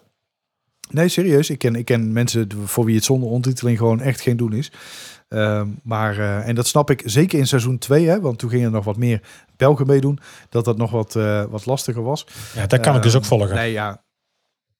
Nee, 0.89 1.07
serieus. 1.07 1.49
Ik 1.49 1.57
ken, 1.59 1.75
ik 1.75 1.85
ken 1.85 2.13
mensen 2.13 2.47
voor 2.65 2.85
wie 2.85 2.95
het 2.95 3.03
zonder 3.03 3.29
ondertiteling 3.29 3.77
gewoon 3.77 4.01
echt 4.01 4.21
geen 4.21 4.37
doen 4.37 4.53
is. 4.53 4.71
Ehm, 5.27 5.67
maar, 5.83 6.17
eh, 6.19 6.47
en 6.47 6.55
dat 6.55 6.67
snap 6.67 6.89
ik 6.89 7.01
zeker 7.05 7.39
in 7.39 7.47
seizoen 7.47 7.77
2, 7.77 8.07
hè, 8.07 8.19
want 8.21 8.39
toen 8.39 8.49
gingen 8.49 8.65
er 8.65 8.71
nog 8.71 8.85
wat 8.85 8.97
meer 8.97 9.21
Belgen 9.57 9.87
meedoen. 9.87 10.19
Dat 10.49 10.65
dat 10.65 10.77
nog 10.77 10.91
wat, 10.91 11.15
eh, 11.15 11.43
wat 11.49 11.65
lastiger 11.65 12.03
was. 12.03 12.27
Ja, 12.55 12.67
daar 12.67 12.79
kan 12.79 12.95
ik 12.95 13.01
dus 13.01 13.13
Ehm, 13.13 13.21
ook 13.21 13.27
volgen. 13.27 13.55
Nee, 13.55 13.71
ja. 13.71 14.03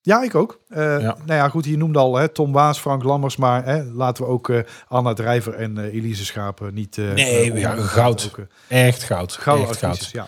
Ja, 0.01 0.23
ik 0.23 0.35
ook. 0.35 0.59
Eh, 0.69 0.77
Ja. 1.01 1.17
Nou 1.25 1.39
ja, 1.39 1.49
goed, 1.49 1.65
je 1.65 1.77
noemde 1.77 1.99
al 1.99 2.15
hè, 2.15 2.27
Tom 2.29 2.51
Waas, 2.51 2.79
Frank 2.79 3.03
Lammers, 3.03 3.35
maar 3.35 3.65
hè, 3.65 3.83
laten 3.83 4.23
we 4.23 4.29
ook 4.29 4.51
Anna 4.87 5.13
Drijver 5.13 5.53
en 5.53 5.77
Elise 5.77 6.25
Schapen 6.25 6.73
niet... 6.73 6.97
Nee, 6.97 7.53
ja, 7.53 7.75
goud. 7.75 8.31
ook, 8.37 8.45
Echt 8.67 9.03
goud. 9.03 9.31
gouden 9.33 9.67
echt 9.69 9.77
goud. 9.77 10.09
ja. 10.11 10.27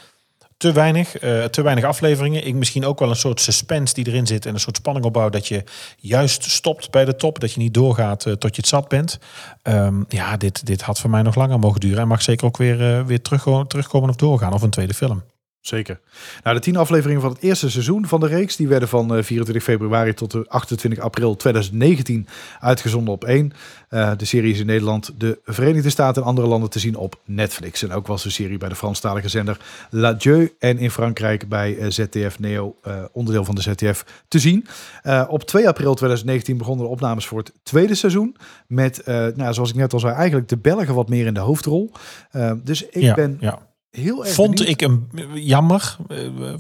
Te 0.58 0.72
weinig, 0.72 1.18
eh, 1.18 1.44
te 1.44 1.62
weinig 1.62 1.84
afleveringen. 1.84 2.48
Ik 2.48 2.56
misschien 2.56 2.86
ook 2.86 3.00
wel 3.00 3.10
een 3.10 3.16
soort 3.16 3.42
suspense 3.42 3.94
die 3.94 4.08
erin 4.08 4.28
zit. 4.28 4.46
En 4.46 4.54
een 4.54 4.60
soort 4.60 4.76
spanning 4.76 5.06
opbouwt 5.06 5.34
dat 5.34 5.48
je 5.48 5.64
juist 5.98 6.44
stopt 6.44 6.92
bij 6.92 7.06
de 7.06 7.16
top. 7.16 7.40
Dat 7.40 7.54
je 7.54 7.60
niet 7.60 7.74
doorgaat 7.74 8.26
eh, 8.26 8.34
tot 8.34 8.56
je 8.56 8.62
het 8.62 8.70
zat 8.70 8.88
bent. 8.88 9.20
Ehm, 9.62 10.04
ja, 10.08 10.38
dit, 10.38 10.66
dit 10.66 10.82
had 10.82 11.00
voor 11.00 11.10
mij 11.10 11.22
nog 11.22 11.36
langer 11.36 11.60
mogen 11.60 11.80
duren. 11.80 12.00
En 12.00 12.08
mag 12.08 12.22
zeker 12.22 12.46
ook 12.46 12.58
weer, 12.58 12.98
eh, 12.98 13.06
weer 13.06 13.22
terug, 13.22 13.68
terugkomen 13.68 14.10
of 14.10 14.16
doorgaan. 14.16 14.54
Of 14.54 14.62
een 14.62 14.70
tweede 14.70 14.94
film. 14.94 15.24
Zeker. 15.68 16.00
Nou, 16.44 16.56
de 16.56 16.62
tien 16.62 16.76
afleveringen 16.76 17.22
van 17.22 17.32
het 17.32 17.42
eerste 17.42 17.70
seizoen 17.70 18.08
van 18.08 18.20
de 18.20 18.28
reeks, 18.28 18.56
die 18.56 18.68
werden 18.68 18.90
van 18.90 19.16
eh, 19.16 19.24
24 19.24 19.64
februari 19.64 20.14
tot 20.14 20.32
de 20.32 20.46
28 20.48 21.00
april 21.00 21.36
2019 21.36 22.28
uitgezonden 22.60 23.14
op 23.14 23.24
één. 23.24 23.54
Eh, 23.90 24.12
de 24.18 24.26
serie 24.26 24.54
is 24.54 24.60
in 24.60 24.66
Nederland, 24.66 25.12
de 25.18 25.40
Verenigde 25.46 25.90
Staten 25.90 26.22
en 26.22 26.28
andere 26.28 26.48
landen 26.48 26.70
te 26.70 26.80
zien 26.80 26.96
op 26.96 27.20
Netflix. 27.26 27.84
En 27.84 27.92
ook 27.92 28.08
was 28.08 28.24
de 28.24 28.30
serie 28.30 28.58
bij 28.58 28.70
de 28.70 28.76
Franstalige 28.76 29.30
zender 29.30 29.58
La 29.90 30.14
Dieu 30.14 30.56
en 30.60 30.78
in 30.78 30.92
Frankrijk 30.92 31.50
bij 31.50 31.78
eh, 31.78 31.90
ZDF 31.90 32.40
Neo, 32.40 32.76
eh, 32.84 33.04
onderdeel 33.12 33.46
van 33.46 33.56
de 33.56 33.62
ZDF, 33.62 34.06
te 34.28 34.40
zien. 34.40 34.68
Eh, 35.04 35.24
op 35.28 35.44
2 35.44 35.68
april 35.68 35.94
2019 35.94 36.58
begonnen 36.58 36.86
de 36.86 36.92
opnames 36.92 37.26
voor 37.26 37.38
het 37.38 37.54
tweede 37.64 37.96
seizoen. 37.96 38.36
Met, 38.68 39.04
eh, 39.04 39.28
nou, 39.36 39.54
zoals 39.54 39.70
ik 39.70 39.76
net 39.76 39.94
al 39.94 40.00
zei, 40.00 40.14
eigenlijk 40.14 40.50
de 40.50 40.58
Belgen 40.58 40.96
wat 40.96 41.10
meer 41.10 41.26
in 41.26 41.34
de 41.34 41.40
hoofdrol. 41.40 41.92
Eh, 42.32 42.52
dus 42.64 42.86
ik 42.86 43.02
ja, 43.02 43.14
ben 43.14 43.38
ja. 43.40 43.60
Heel 43.92 44.26
erg 44.26 44.34
Vond 44.34 44.56
benieuwd. 44.56 44.70
ik 44.70 44.80
hem 44.80 45.08
jammer. 45.34 45.98
Eh, 46.08 46.54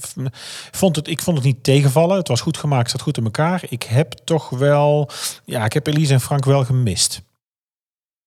Vond 0.72 0.96
het, 0.96 1.08
ik 1.08 1.22
vond 1.22 1.38
het 1.38 1.46
niet 1.46 1.63
tegenvallen. 1.63 2.18
Het 2.18 2.28
was 2.28 2.42
goed 2.42 2.58
gemaakt, 2.58 2.90
zat 2.92 3.02
goed 3.02 3.18
in 3.18 3.24
elkaar. 3.24 3.63
Ik 3.70 3.84
heb 3.84 4.12
toch 4.12 4.50
wel... 4.50 5.10
Ja, 5.46 5.66
ik 5.66 5.74
heb 5.74 5.88
Elise 5.88 6.13
en 6.13 6.22
Frank 6.22 6.46
wel 6.46 6.66
gemist. 6.66 7.22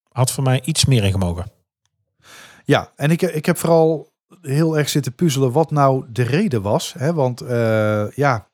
Had 0.08 0.30
voor 0.30 0.44
mij 0.44 0.62
iets 0.64 0.84
meer 0.84 1.04
in 1.04 1.12
gemogen. 1.12 1.50
Ja, 2.64 2.92
en 2.96 3.10
ik, 3.10 3.22
ik 3.22 3.46
heb 3.46 3.58
vooral 3.58 4.10
heel 4.42 4.78
erg 4.78 4.88
zitten 4.88 5.14
puzzelen 5.14 5.52
wat 5.52 5.70
nou 5.70 6.04
de 6.08 6.22
reden 6.22 6.62
was. 6.62 6.94
Hè? 6.98 7.14
Want 7.14 7.40
eh, 7.40 8.10
ja, 8.10 8.48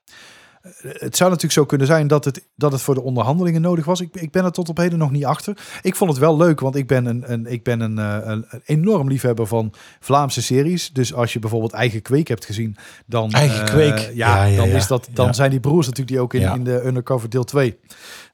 het 0.83 1.17
zou 1.17 1.31
natuurlijk 1.31 1.53
zo 1.53 1.65
kunnen 1.65 1.87
zijn 1.87 2.07
dat 2.07 2.25
het, 2.25 2.47
dat 2.55 2.73
het 2.73 2.83
voor 2.83 2.95
de 2.95 3.03
onderhandelingen 3.03 3.61
nodig 3.61 3.85
was. 3.85 4.01
Ik, 4.01 4.15
ik 4.15 4.31
ben 4.31 4.45
er 4.45 4.53
tot 4.53 4.69
op 4.69 4.77
heden 4.77 4.99
nog 4.99 5.11
niet 5.11 5.25
achter. 5.25 5.59
Ik 5.83 5.97
vond 5.97 6.11
het 6.11 6.19
wel 6.19 6.37
leuk, 6.37 6.61
want 6.61 6.77
ik 6.77 6.87
ben 6.87 7.07
een, 7.07 7.33
een, 7.33 7.47
ik 7.47 7.63
ben 7.63 7.81
een, 7.81 7.99
eh, 7.99 8.19
een, 8.23 8.45
een 8.49 8.63
enorm 8.65 9.09
liefhebber 9.09 9.47
van 9.47 9.73
Vlaamse 10.01 10.43
series. 10.43 10.91
Dus 10.93 11.15
als 11.15 11.33
je 11.33 11.39
bijvoorbeeld 11.39 11.73
Eigen 11.73 12.03
Kweek 12.03 12.29
hebt 12.29 12.45
gezien, 12.45 12.77
dan, 13.07 13.31
Eigen 13.31 13.61
eh, 13.61 13.65
Kweek. 13.65 13.99
ja, 13.99 14.11
Ja, 14.13 14.45
ja, 14.45 14.57
dan. 14.57 14.69
Is 14.69 14.87
dat, 14.87 15.09
dan 15.13 15.35
zijn 15.35 15.51
die 15.51 15.61
broers 15.61 15.87
natuurlijk 15.87 16.17
die 16.17 16.21
ook 16.21 16.35
in, 16.35 16.55
in 16.55 16.65
de 16.65 16.87
Undercover 16.87 17.31
deel 17.31 17.45
2 17.45 17.79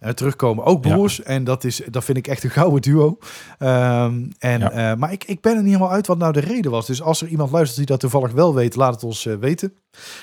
eh, 0.00 0.10
terugkomen. 0.10 0.64
Ook 0.64 0.80
broers. 0.80 1.22
En 1.22 1.44
dat, 1.44 1.64
is, 1.64 1.80
dat 1.90 2.04
vind 2.04 2.18
ik 2.18 2.26
echt 2.26 2.44
een 2.44 2.50
gouden 2.50 2.82
duo. 2.82 3.18
Ehm, 3.58 4.22
en, 4.38 4.98
maar 4.98 5.12
ik, 5.12 5.24
ik 5.24 5.40
ben 5.40 5.52
er 5.52 5.62
niet 5.62 5.72
helemaal 5.72 5.92
uit 5.92 6.06
wat 6.06 6.18
nou 6.18 6.32
de 6.32 6.40
reden 6.40 6.70
was. 6.70 6.86
Dus 6.86 7.02
als 7.02 7.22
er 7.22 7.28
iemand 7.28 7.50
luistert 7.50 7.76
die 7.78 7.86
dat 7.86 8.00
toevallig 8.00 8.32
wel 8.32 8.54
weet, 8.54 8.76
laat 8.76 8.94
het 8.94 9.04
ons 9.04 9.24
weten. 9.40 9.72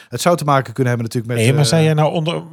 Het 0.10 0.22
zou 0.22 0.38
te 0.38 0.44
maken 0.44 0.74
kunnen 0.74 0.94
hebben 0.94 1.12
natuurlijk 1.12 1.34
met... 1.34 1.46
Nee, 1.46 1.56
maar 1.56 1.66
zei 1.66 1.84
jij 1.84 1.94
nou 2.00 2.14
onder... 2.14 2.44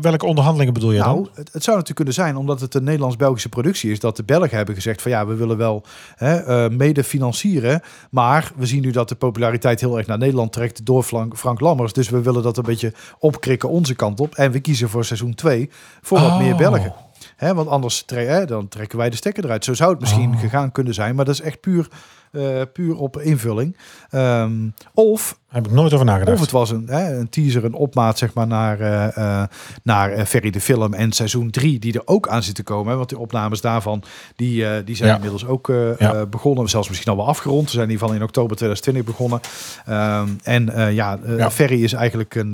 Welke 0.00 0.26
onderhandelingen 0.26 0.74
bedoel 0.74 0.92
je 0.92 0.98
nou, 0.98 1.14
dan? 1.14 1.28
het, 1.34 1.52
het 1.52 1.62
zou 1.62 1.76
natuurlijk 1.76 1.94
kunnen 1.94 2.14
zijn, 2.14 2.36
omdat 2.36 2.60
het 2.60 2.74
een 2.74 2.84
Nederlands-Belgische 2.84 3.48
productie 3.48 3.90
is, 3.90 4.00
dat 4.00 4.16
de 4.16 4.24
Belgen 4.24 4.56
hebben 4.56 4.74
gezegd 4.74 5.02
van 5.02 5.10
ja, 5.10 5.26
we 5.26 5.34
willen 5.34 5.56
wel 5.56 5.82
hè, 6.16 6.36
eh, 6.36 6.70
mede 6.70 7.04
financieren, 7.04 7.82
maar 8.10 8.52
we 8.56 8.66
zien 8.66 8.82
nu 8.82 8.90
dat 8.90 9.08
de 9.08 9.14
populariteit 9.14 9.80
heel 9.80 9.98
erg 9.98 10.06
naar 10.06 10.18
Nederland 10.18 10.52
trekt 10.52 10.86
door 10.86 11.02
Frank, 11.02 11.36
Frank 11.36 11.60
Lammers, 11.60 11.92
dus 11.92 12.08
we 12.08 12.22
willen 12.22 12.42
dat 12.42 12.56
een 12.56 12.64
beetje 12.64 12.92
opkrikken 13.18 13.68
onze 13.68 13.94
kant 13.94 14.20
op 14.20 14.34
en 14.34 14.50
we 14.50 14.60
kiezen 14.60 14.88
voor 14.88 15.04
seizoen 15.04 15.34
2 15.34 15.70
voor 16.00 16.20
wat 16.20 16.30
Oh. 16.30 16.38
meer 16.38 16.56
Belgen. 16.56 16.94
Hè, 17.36 17.54
want 17.54 17.68
anders 17.68 18.02
tre 18.02 18.20
hè, 18.24 18.44
dan 18.46 18.68
trekken 18.68 18.98
wij 18.98 19.10
de 19.10 19.16
stekker 19.16 19.44
eruit. 19.44 19.64
Zo 19.64 19.74
zou 19.74 19.90
het 19.90 20.00
misschien 20.00 20.30
Oh. 20.34 20.40
gegaan 20.40 20.72
kunnen 20.72 20.94
zijn, 20.94 21.14
maar 21.14 21.24
dat 21.24 21.34
is 21.34 21.40
echt 21.40 21.60
puur, 21.60 21.88
eh, 22.30 22.60
puur 22.72 22.96
op 22.96 23.20
invulling. 23.20 23.76
Ehm, 24.10 24.52
of 24.94 25.38
Heb 25.48 25.66
ik 25.66 25.72
nooit 25.72 25.92
over 25.92 26.06
nagedacht. 26.06 26.36
of 26.36 26.40
het 26.42 26.50
was 26.50 26.70
een, 26.70 26.86
hè, 26.88 27.16
een 27.18 27.28
teaser, 27.28 27.64
een 27.64 27.74
opmaat 27.74 28.18
zeg 28.18 28.34
maar, 28.34 28.46
naar, 28.46 28.80
eh, 28.80 29.16
eh, 29.42 29.48
naar 29.82 30.26
Ferry 30.26 30.50
de 30.50 30.60
Film 30.60 30.94
en 30.94 31.12
seizoen 31.12 31.50
3, 31.50 31.78
die 31.78 31.92
er 31.92 32.02
ook 32.04 32.28
aan 32.28 32.42
zit 32.42 32.54
te 32.54 32.62
komen. 32.62 32.90
Hè, 32.90 32.96
want 32.96 33.08
de 33.08 33.18
opnames 33.18 33.60
daarvan, 33.60 34.02
die, 34.36 34.84
die 34.84 34.96
zijn 34.96 35.08
Ja. 35.08 35.14
inmiddels 35.14 35.46
ook 35.46 35.66
Ja. 35.98 36.26
begonnen. 36.26 36.68
Zelfs 36.68 36.88
misschien 36.88 37.10
al 37.10 37.16
wel 37.18 37.26
afgerond. 37.28 37.64
Ze 37.66 37.70
zijn 37.74 37.84
in 37.84 37.90
ieder 37.90 38.06
geval 38.06 38.20
in 38.20 38.26
oktober 38.28 38.56
2020 38.56 39.04
begonnen. 39.04 39.40
Ehm, 39.86 40.28
en 40.42 40.92
ja, 40.94 41.18
Ja. 41.36 41.50
Ferry 41.50 41.82
is 41.84 41.92
eigenlijk 41.92 42.34
een, 42.34 42.52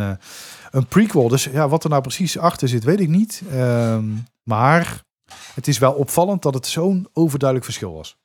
een 0.71 0.87
prequel. 0.89 1.29
Dus 1.29 1.45
ja, 1.45 1.69
wat 1.69 1.85
er 1.85 1.91
nou 1.91 2.03
precies 2.03 2.39
achter 2.39 2.69
zit, 2.69 2.85
weet 2.85 3.01
ik 3.01 3.09
niet. 3.09 3.43
Ehm, 3.53 4.05
maar 4.43 5.03
het 5.55 5.69
is 5.69 5.79
wel 5.79 5.93
opvallend 5.93 6.43
dat 6.43 6.55
het 6.55 6.67
zo'n 6.67 7.07
overduidelijk 7.13 7.65
verschil 7.71 7.93
was. 7.93 8.17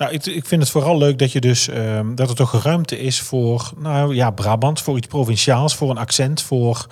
Nou, 0.00 0.12
ik, 0.12 0.26
ik 0.26 0.46
vind 0.46 0.62
het 0.62 0.70
vooral 0.70 0.98
leuk 0.98 1.18
dat 1.18 1.32
je 1.32 1.40
dus 1.40 1.68
ehm, 1.68 2.14
dat 2.14 2.28
er 2.28 2.34
toch 2.34 2.62
ruimte 2.62 2.98
is 3.00 3.20
voor, 3.20 3.72
nou 3.78 4.14
ja, 4.14 4.30
Brabant, 4.30 4.80
voor 4.80 4.96
iets 4.96 5.06
provinciaals, 5.06 5.76
voor 5.76 5.90
een 5.90 5.98
accent, 5.98 6.42
voor 6.42 6.86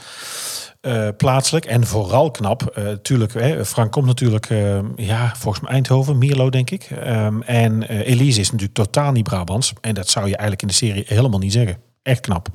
eh, 0.80 1.08
plaatselijk 1.16 1.64
en 1.64 1.86
vooral 1.86 2.30
knap. 2.30 2.62
eh 2.62 2.92
tuurlijk, 2.92 3.32
hè, 3.32 3.64
Frank 3.64 3.92
komt 3.92 4.06
natuurlijk, 4.06 4.50
ehm, 4.50 4.86
ja, 4.96 5.32
volgens 5.36 5.62
mij 5.64 5.72
Eindhoven, 5.72 6.18
Mierlo 6.18 6.50
denk 6.50 6.70
ik. 6.70 6.82
Ehm, 6.90 7.40
en 7.42 7.88
eh, 7.88 8.06
Elise 8.08 8.40
is 8.40 8.46
natuurlijk 8.50 8.78
totaal 8.78 9.12
niet 9.12 9.24
Brabants. 9.24 9.72
En 9.80 9.94
dat 9.94 10.08
zou 10.08 10.24
je 10.26 10.32
eigenlijk 10.36 10.62
in 10.62 10.68
de 10.68 10.74
serie 10.74 11.04
helemaal 11.06 11.38
niet 11.38 11.52
zeggen. 11.52 11.78
Echt 12.02 12.20
knap. 12.20 12.48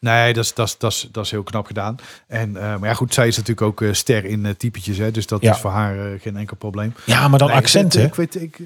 Nee, 0.00 0.32
dat 0.32 0.44
is, 0.44 0.54
dat 0.54 0.66
is, 0.66 0.76
dat 0.78 0.92
is, 0.92 1.08
dat 1.12 1.24
is 1.24 1.30
heel 1.30 1.42
knap 1.42 1.66
gedaan. 1.66 1.96
En, 2.26 2.52
maar 2.52 2.84
ja, 2.84 2.94
goed, 2.94 3.14
zij 3.14 3.26
is 3.26 3.36
natuurlijk 3.36 3.66
ook 3.82 3.94
ster 3.94 4.24
in 4.24 4.54
typetjes. 4.56 4.96
Hè, 4.98 5.10
dus 5.10 5.26
dat 5.26 5.42
Ja. 5.42 5.52
is 5.54 5.58
voor 5.60 5.70
haar 5.70 6.18
geen 6.20 6.36
enkel 6.36 6.56
probleem. 6.56 6.94
Ja, 7.06 7.28
maar 7.28 7.38
dan 7.38 7.48
Nee, 7.48 7.56
accenten. 7.56 8.04
Ik, 8.04 8.14
weet, 8.14 8.42
ik, 8.42 8.60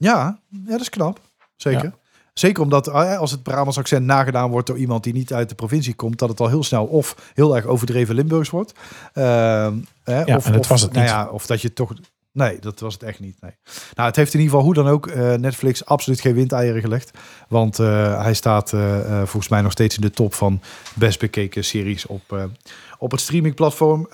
ja, 0.00 0.38
ja, 0.48 0.70
dat 0.70 0.80
is 0.80 0.88
knap. 0.90 1.20
Zeker. 1.56 1.84
Ja. 1.84 1.98
Zeker 2.34 2.62
omdat 2.62 2.86
eh, 2.88 3.18
als 3.18 3.30
het 3.30 3.42
Brabants 3.42 3.78
accent 3.78 4.06
nagedaan 4.06 4.50
wordt 4.50 4.66
door 4.66 4.78
iemand 4.78 5.04
die 5.04 5.12
niet 5.12 5.32
uit 5.32 5.48
de 5.48 5.54
provincie 5.54 5.94
komt, 5.94 6.18
dat 6.18 6.28
het 6.28 6.40
al 6.40 6.48
heel 6.48 6.62
snel 6.62 6.84
of 6.84 7.30
heel 7.34 7.56
erg 7.56 7.64
overdreven 7.64 8.14
Limburgs 8.14 8.50
wordt. 8.50 8.72
Ehm, 9.12 9.74
hè, 10.04 10.24
Ja, 10.24 10.36
of, 10.36 10.46
en 10.46 10.52
dat 10.52 10.60
of, 10.60 10.68
was 10.68 10.82
het 10.82 10.92
nou 10.92 11.04
niet. 11.04 11.14
ja, 11.14 11.28
of 11.28 11.46
dat 11.46 11.62
je 11.62 11.72
toch. 11.72 11.92
Nee, 12.32 12.58
dat 12.58 12.80
was 12.80 12.92
het 12.92 13.02
echt 13.02 13.20
niet. 13.20 13.40
Nee. 13.40 13.52
Nou, 13.94 14.08
het 14.08 14.16
heeft 14.16 14.34
in 14.34 14.40
ieder 14.40 14.54
geval 14.54 14.72
hoe 14.72 14.84
dan 14.84 14.92
ook 14.92 15.06
eh, 15.06 15.34
Netflix 15.34 15.84
absoluut 15.84 16.20
geen 16.20 16.34
windeieren 16.34 16.80
gelegd. 16.80 17.10
Want 17.48 17.78
eh, 17.78 18.22
hij 18.22 18.34
staat 18.34 18.72
eh, 18.72 19.16
volgens 19.16 19.48
mij 19.48 19.60
nog 19.60 19.72
steeds 19.72 19.96
in 19.96 20.02
de 20.02 20.10
top 20.10 20.34
van 20.34 20.60
best 20.94 21.18
bekeken 21.18 21.64
series 21.64 22.06
op, 22.06 22.50
op 22.98 23.10
het 23.10 23.20
streamingplatform. 23.20 24.08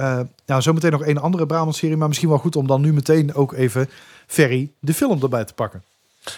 Nou, 0.46 0.62
zometeen 0.62 0.90
nog 0.90 1.06
een 1.06 1.18
andere 1.18 1.46
Brabant-serie. 1.46 1.96
Maar 1.96 2.08
misschien 2.08 2.28
wel 2.28 2.38
goed 2.38 2.56
om 2.56 2.66
dan 2.66 2.80
nu 2.80 2.92
meteen 2.92 3.34
ook 3.34 3.52
even 3.52 3.88
Ferry 4.26 4.70
de 4.80 4.94
film 4.94 5.22
erbij 5.22 5.44
te 5.44 5.54
pakken. 5.54 5.82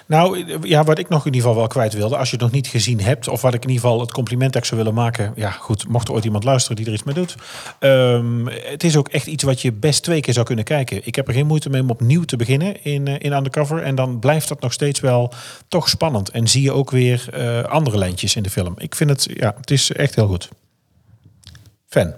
Nou, 0.06 0.44
ja, 0.68 0.84
wat 0.84 0.98
ik 0.98 1.08
nog 1.08 1.20
in 1.20 1.32
ieder 1.32 1.40
geval 1.40 1.56
wel 1.56 1.66
kwijt 1.66 1.92
wilde, 1.92 2.16
als 2.16 2.30
je 2.30 2.36
het 2.36 2.44
nog 2.44 2.54
niet 2.54 2.66
gezien 2.66 3.00
hebt, 3.00 3.28
of 3.28 3.42
wat 3.42 3.54
ik 3.54 3.62
in 3.62 3.68
ieder 3.68 3.84
geval 3.84 4.00
het 4.00 4.12
compliment 4.12 4.52
dat 4.52 4.66
zou 4.66 4.80
willen 4.80 4.94
maken. 4.94 5.32
Ja, 5.36 5.50
goed, 5.50 5.88
mocht 5.88 6.08
er 6.08 6.14
ooit 6.14 6.24
iemand 6.24 6.44
luisteren 6.44 6.76
die 6.76 6.86
er 6.86 6.92
iets 6.92 7.02
mee 7.02 7.14
doet. 7.14 7.34
Ehm, 7.78 8.46
het 8.46 8.84
is 8.84 8.96
ook 8.96 9.08
echt 9.08 9.26
iets 9.26 9.42
wat 9.42 9.62
je 9.62 9.72
best 9.72 10.02
twee 10.02 10.20
keer 10.20 10.34
zou 10.34 10.46
kunnen 10.46 10.64
kijken. 10.64 11.06
Ik 11.06 11.14
heb 11.14 11.28
er 11.28 11.34
geen 11.34 11.46
moeite 11.46 11.70
mee 11.70 11.80
om 11.80 11.90
opnieuw 11.90 12.24
te 12.24 12.36
beginnen 12.36 12.84
in, 12.84 13.08
eh, 13.08 13.14
in 13.18 13.32
Undercover. 13.32 13.82
En 13.82 13.94
dan 13.94 14.18
blijft 14.18 14.48
dat 14.48 14.60
nog 14.60 14.72
steeds 14.72 15.00
wel 15.00 15.32
toch 15.68 15.88
spannend. 15.88 16.28
En 16.28 16.48
zie 16.48 16.62
je 16.62 16.72
ook 16.72 16.90
weer 16.90 17.28
eh, 17.32 17.62
andere 17.62 17.98
lijntjes 17.98 18.36
in 18.36 18.42
de 18.42 18.50
film. 18.50 18.74
Ik 18.76 18.94
vind 18.94 19.10
het, 19.10 19.28
ja, 19.34 19.54
het 19.56 19.70
is 19.70 19.92
echt 19.92 20.14
heel 20.14 20.26
goed. 20.26 20.48
Fan. 21.86 22.14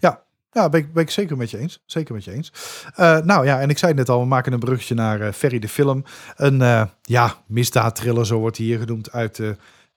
Ja, 0.00 0.23
ja 0.54 0.68
ben, 0.68 0.80
ik, 0.80 0.92
ben 0.92 1.08
zeker 1.08 1.36
met 1.36 1.50
je 1.50 1.58
eens. 1.58 1.82
Zeker 1.86 2.14
met 2.14 2.24
je 2.24 2.32
eens. 2.32 2.52
Eh, 2.94 3.18
nou 3.18 3.46
ja, 3.46 3.60
en 3.60 3.70
ik 3.70 3.78
zei 3.78 3.94
net 3.94 4.08
al, 4.08 4.20
we 4.20 4.26
maken 4.26 4.52
een 4.52 4.58
bruggetje 4.58 4.94
naar 4.94 5.20
eh, 5.20 5.32
Ferry 5.32 5.58
de 5.58 5.68
film. 5.68 6.04
Een 6.36 6.60
uh, 6.60 6.84
ja, 7.02 7.34
misdaadthriller, 7.46 8.26
zo 8.26 8.38
wordt 8.38 8.56
hij 8.56 8.66
hier 8.66 8.78
genoemd, 8.78 9.12
uit 9.12 9.38
uh, 9.38 9.50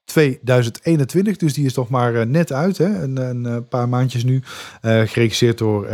2021. 0.06 1.38
Dus 1.38 1.54
die 1.54 1.66
is 1.66 1.74
toch 1.74 1.90
maar 1.90 2.28
net 2.28 2.52
uit, 2.52 2.78
hè? 2.78 3.04
Een, 3.04 3.18
een 3.18 3.68
paar 3.68 3.90
maandjes 3.90 4.24
nu. 4.24 4.44
geregisseerd 4.82 5.58
door 5.58 5.88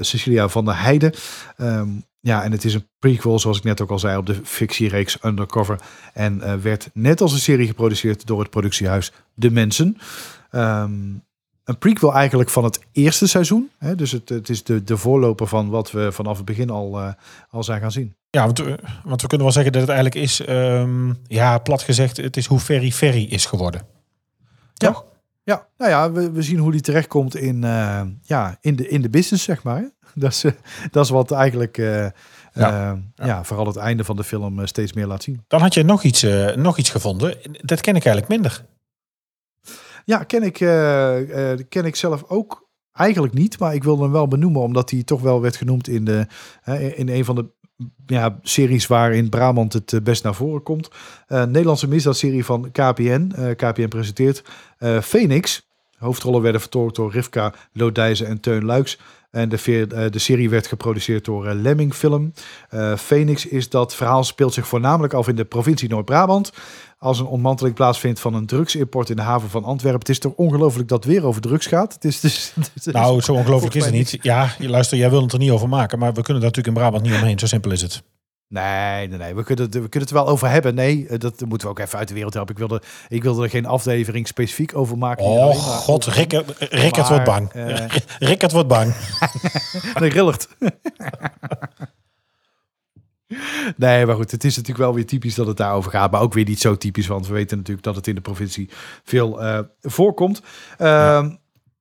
Cecilia 0.00 0.48
van 0.48 0.64
der 0.64 0.80
Heijden. 0.80 1.12
Um, 1.58 2.04
ja, 2.20 2.42
en 2.42 2.52
het 2.52 2.64
is 2.64 2.74
een 2.74 2.88
prequel, 2.98 3.38
zoals 3.38 3.58
ik 3.58 3.64
net 3.64 3.80
ook 3.80 3.90
al 3.90 3.98
zei, 3.98 4.16
op 4.16 4.26
de 4.26 4.40
fictiereeks 4.42 5.18
Undercover. 5.24 5.80
En 6.12 6.62
werd 6.62 6.90
net 6.92 7.20
als 7.20 7.32
een 7.32 7.38
serie 7.38 7.66
geproduceerd 7.66 8.26
door 8.26 8.40
het 8.40 8.50
productiehuis 8.50 9.12
De 9.34 9.50
Mensen. 9.50 9.96
Um, 10.52 11.22
een 11.70 11.78
prequel 11.78 12.14
eigenlijk 12.14 12.50
van 12.50 12.64
het 12.64 12.80
eerste 12.92 13.26
seizoen. 13.26 13.70
Hè? 13.78 13.94
Dus 13.94 14.12
het, 14.12 14.28
het 14.28 14.48
is 14.48 14.64
de, 14.64 14.84
de 14.84 14.96
voorloper 14.96 15.46
van 15.46 15.68
wat 15.68 15.90
we 15.90 16.12
vanaf 16.12 16.36
het 16.36 16.46
begin 16.46 16.70
al, 16.70 17.00
uh, 17.00 17.12
al 17.50 17.64
zijn 17.64 17.80
gaan 17.80 17.92
zien. 17.92 18.14
Ja, 18.30 18.44
want, 18.44 18.58
want, 19.04 19.22
we 19.22 19.28
kunnen 19.28 19.46
wel 19.46 19.52
zeggen 19.52 19.72
dat 19.72 19.80
het 19.80 19.90
eigenlijk 19.90 20.20
is, 20.24 20.48
um, 20.48 21.18
ja, 21.26 21.58
plat 21.58 21.82
gezegd, 21.82 22.16
het 22.16 22.36
is 22.36 22.46
hoe 22.46 22.58
Ferry 22.58 22.92
Ferry 22.92 23.24
is 23.24 23.46
geworden. 23.46 23.82
Toch? 24.74 25.04
Ja, 25.42 25.54
ja 25.54 25.66
nou 25.78 25.90
ja, 25.90 26.12
we, 26.12 26.30
we 26.30 26.42
zien 26.42 26.58
hoe 26.58 26.72
die 26.72 26.80
terechtkomt 26.80 27.36
in, 27.36 27.62
uh, 27.62 28.00
ja, 28.22 28.58
in, 28.60 28.76
de, 28.76 28.88
in 28.88 29.02
de 29.02 29.10
business, 29.10 29.44
zeg 29.44 29.62
maar. 29.62 29.90
Dat 30.14 30.30
is, 30.30 30.44
dat 30.90 31.04
is 31.04 31.10
wat 31.10 31.30
eigenlijk, 31.30 31.76
ja. 31.76 32.12
Ja. 32.54 32.98
ja. 33.14 33.44
vooral 33.44 33.66
het 33.66 33.76
einde 33.76 34.04
van 34.04 34.16
de 34.16 34.24
film 34.24 34.66
steeds 34.66 34.92
meer 34.92 35.06
laat 35.06 35.22
zien. 35.22 35.44
Dan 35.48 35.60
had 35.60 35.74
je 35.74 35.82
nog 35.82 36.02
iets, 36.02 36.26
nog 36.54 36.78
iets 36.78 36.90
gevonden. 36.90 37.36
Dat 37.62 37.80
ken 37.80 37.96
ik 37.96 38.04
eigenlijk 38.04 38.28
minder. 38.28 38.64
Ja, 40.10 40.24
ken 40.24 40.42
ik, 40.42 40.60
uh, 40.60 41.28
uh, 41.28 41.58
ken 41.68 41.84
ik 41.84 41.96
zelf 41.96 42.24
ook 42.28 42.68
eigenlijk 42.92 43.34
niet. 43.34 43.58
Maar 43.58 43.74
ik 43.74 43.84
wil 43.84 44.00
hem 44.00 44.12
wel 44.12 44.28
benoemen, 44.28 44.62
omdat 44.62 44.90
hij 44.90 45.02
toch 45.02 45.20
wel 45.20 45.40
werd 45.40 45.56
genoemd 45.56 45.88
in, 45.88 46.04
de, 46.04 46.26
in 46.96 47.08
een 47.08 47.24
van 47.24 47.34
de 47.34 47.46
ja, 48.06 48.38
series 48.42 48.86
waarin 48.86 49.28
Brabant 49.28 49.72
het 49.72 50.00
best 50.02 50.22
naar 50.22 50.34
voren 50.34 50.62
komt. 50.62 50.90
Nederlandse 51.28 51.88
misdaadserie 51.88 52.44
van 52.44 52.70
KPN. 52.72 53.54
KPN 53.56 53.88
presenteert 53.88 54.42
Phoenix. 55.02 55.68
Hoofdrollen 55.98 56.42
werden 56.42 56.60
vertolkt 56.60 56.96
door 56.96 57.12
Rivka 57.12 57.54
Lodijzen 57.72 58.26
en 58.26 58.40
Teun 58.40 58.64
Luiks. 58.64 58.98
En 59.30 59.48
de, 59.48 59.86
de, 60.10 60.18
serie 60.18 60.50
werd 60.50 60.66
geproduceerd 60.66 61.24
door 61.24 61.46
uh, 61.46 61.52
Lemming 61.54 61.94
Film. 61.94 62.32
Uh, 62.70 62.96
Phoenix 62.96 63.46
is 63.46 63.68
dat 63.68 63.94
verhaal 63.94 64.24
speelt 64.24 64.54
zich 64.54 64.68
voornamelijk 64.68 65.12
af 65.12 65.28
in 65.28 65.36
de 65.36 65.44
provincie 65.44 65.88
Noord-Brabant. 65.88 66.52
Als 66.98 67.18
een 67.18 67.26
ontmanteling 67.26 67.74
plaatsvindt 67.74 68.20
van 68.20 68.34
een 68.34 68.46
drugsimport 68.46 69.10
in 69.10 69.16
de 69.16 69.22
haven 69.22 69.50
van 69.50 69.64
Antwerpen. 69.64 70.00
Het 70.00 70.08
is 70.08 70.18
toch 70.18 70.32
ongelooflijk 70.32 70.88
dat 70.88 71.04
het 71.04 71.12
weer 71.12 71.24
over 71.24 71.40
drugs 71.40 71.66
gaat. 71.66 71.94
Het 71.94 72.04
is, 72.04 72.20
dus, 72.20 72.52
het 72.54 72.86
is, 72.86 72.92
nou, 72.92 73.20
zo 73.20 73.32
ongelooflijk 73.32 73.74
is 73.74 73.84
het 73.84 73.94
niet. 73.94 74.18
Ja, 74.22 74.54
luister, 74.58 74.98
jij 74.98 75.10
wil 75.10 75.22
het 75.22 75.32
er 75.32 75.38
niet 75.38 75.50
over 75.50 75.68
maken. 75.68 75.98
Maar 75.98 76.12
we 76.12 76.22
kunnen 76.22 76.42
daar 76.42 76.50
natuurlijk 76.52 76.76
in 76.76 76.82
Brabant 76.82 77.02
niet 77.02 77.20
omheen. 77.20 77.38
Zo 77.38 77.46
simpel 77.46 77.70
is 77.70 77.82
het. 77.82 78.02
Nee, 78.50 79.08
nee, 79.08 79.18
nee. 79.18 79.34
We 79.34 79.44
kunnen, 79.44 79.64
het, 79.64 79.74
we 79.74 79.80
kunnen 79.80 80.00
het 80.00 80.10
er 80.10 80.24
wel 80.24 80.28
over 80.28 80.48
hebben. 80.48 80.74
Nee, 80.74 81.18
dat 81.18 81.40
moeten 81.40 81.68
we 81.68 81.72
ook 81.72 81.78
even 81.78 81.98
uit 81.98 82.08
de 82.08 82.14
wereld 82.14 82.34
helpen. 82.34 82.52
Ik 82.52 82.58
wilde, 82.58 82.82
ik 83.08 83.22
wilde 83.22 83.42
er 83.42 83.50
geen 83.50 83.66
aflevering 83.66 84.26
specifiek 84.26 84.76
over 84.76 84.98
maken. 84.98 85.24
Oh 85.24 85.54
god, 85.54 86.04
Rickert, 86.04 86.56
Rickert 86.82 87.08
wordt 87.08 87.24
bang. 87.24 87.54
Uh, 87.54 87.86
Rickert 88.18 88.52
wordt 88.52 88.68
bang. 88.68 88.94
nee, 89.98 90.10
rillert. 90.10 90.48
Nee, 93.76 94.06
maar 94.06 94.14
goed, 94.14 94.30
het 94.30 94.44
is 94.44 94.56
natuurlijk 94.56 94.84
wel 94.84 94.94
weer 94.94 95.06
typisch 95.06 95.34
dat 95.34 95.46
het 95.46 95.56
daarover 95.56 95.90
gaat. 95.90 96.10
Maar 96.10 96.20
ook 96.20 96.32
weer 96.32 96.44
niet 96.44 96.60
zo 96.60 96.76
typisch, 96.76 97.06
want 97.06 97.26
we 97.26 97.32
weten 97.32 97.56
natuurlijk 97.56 97.86
dat 97.86 97.96
het 97.96 98.06
in 98.06 98.14
de 98.14 98.20
provincie 98.20 98.70
veel 99.04 99.42
uh, 99.42 99.58
voorkomt. 99.80 100.42
Uh, 100.78 100.86
ja. 100.86 101.38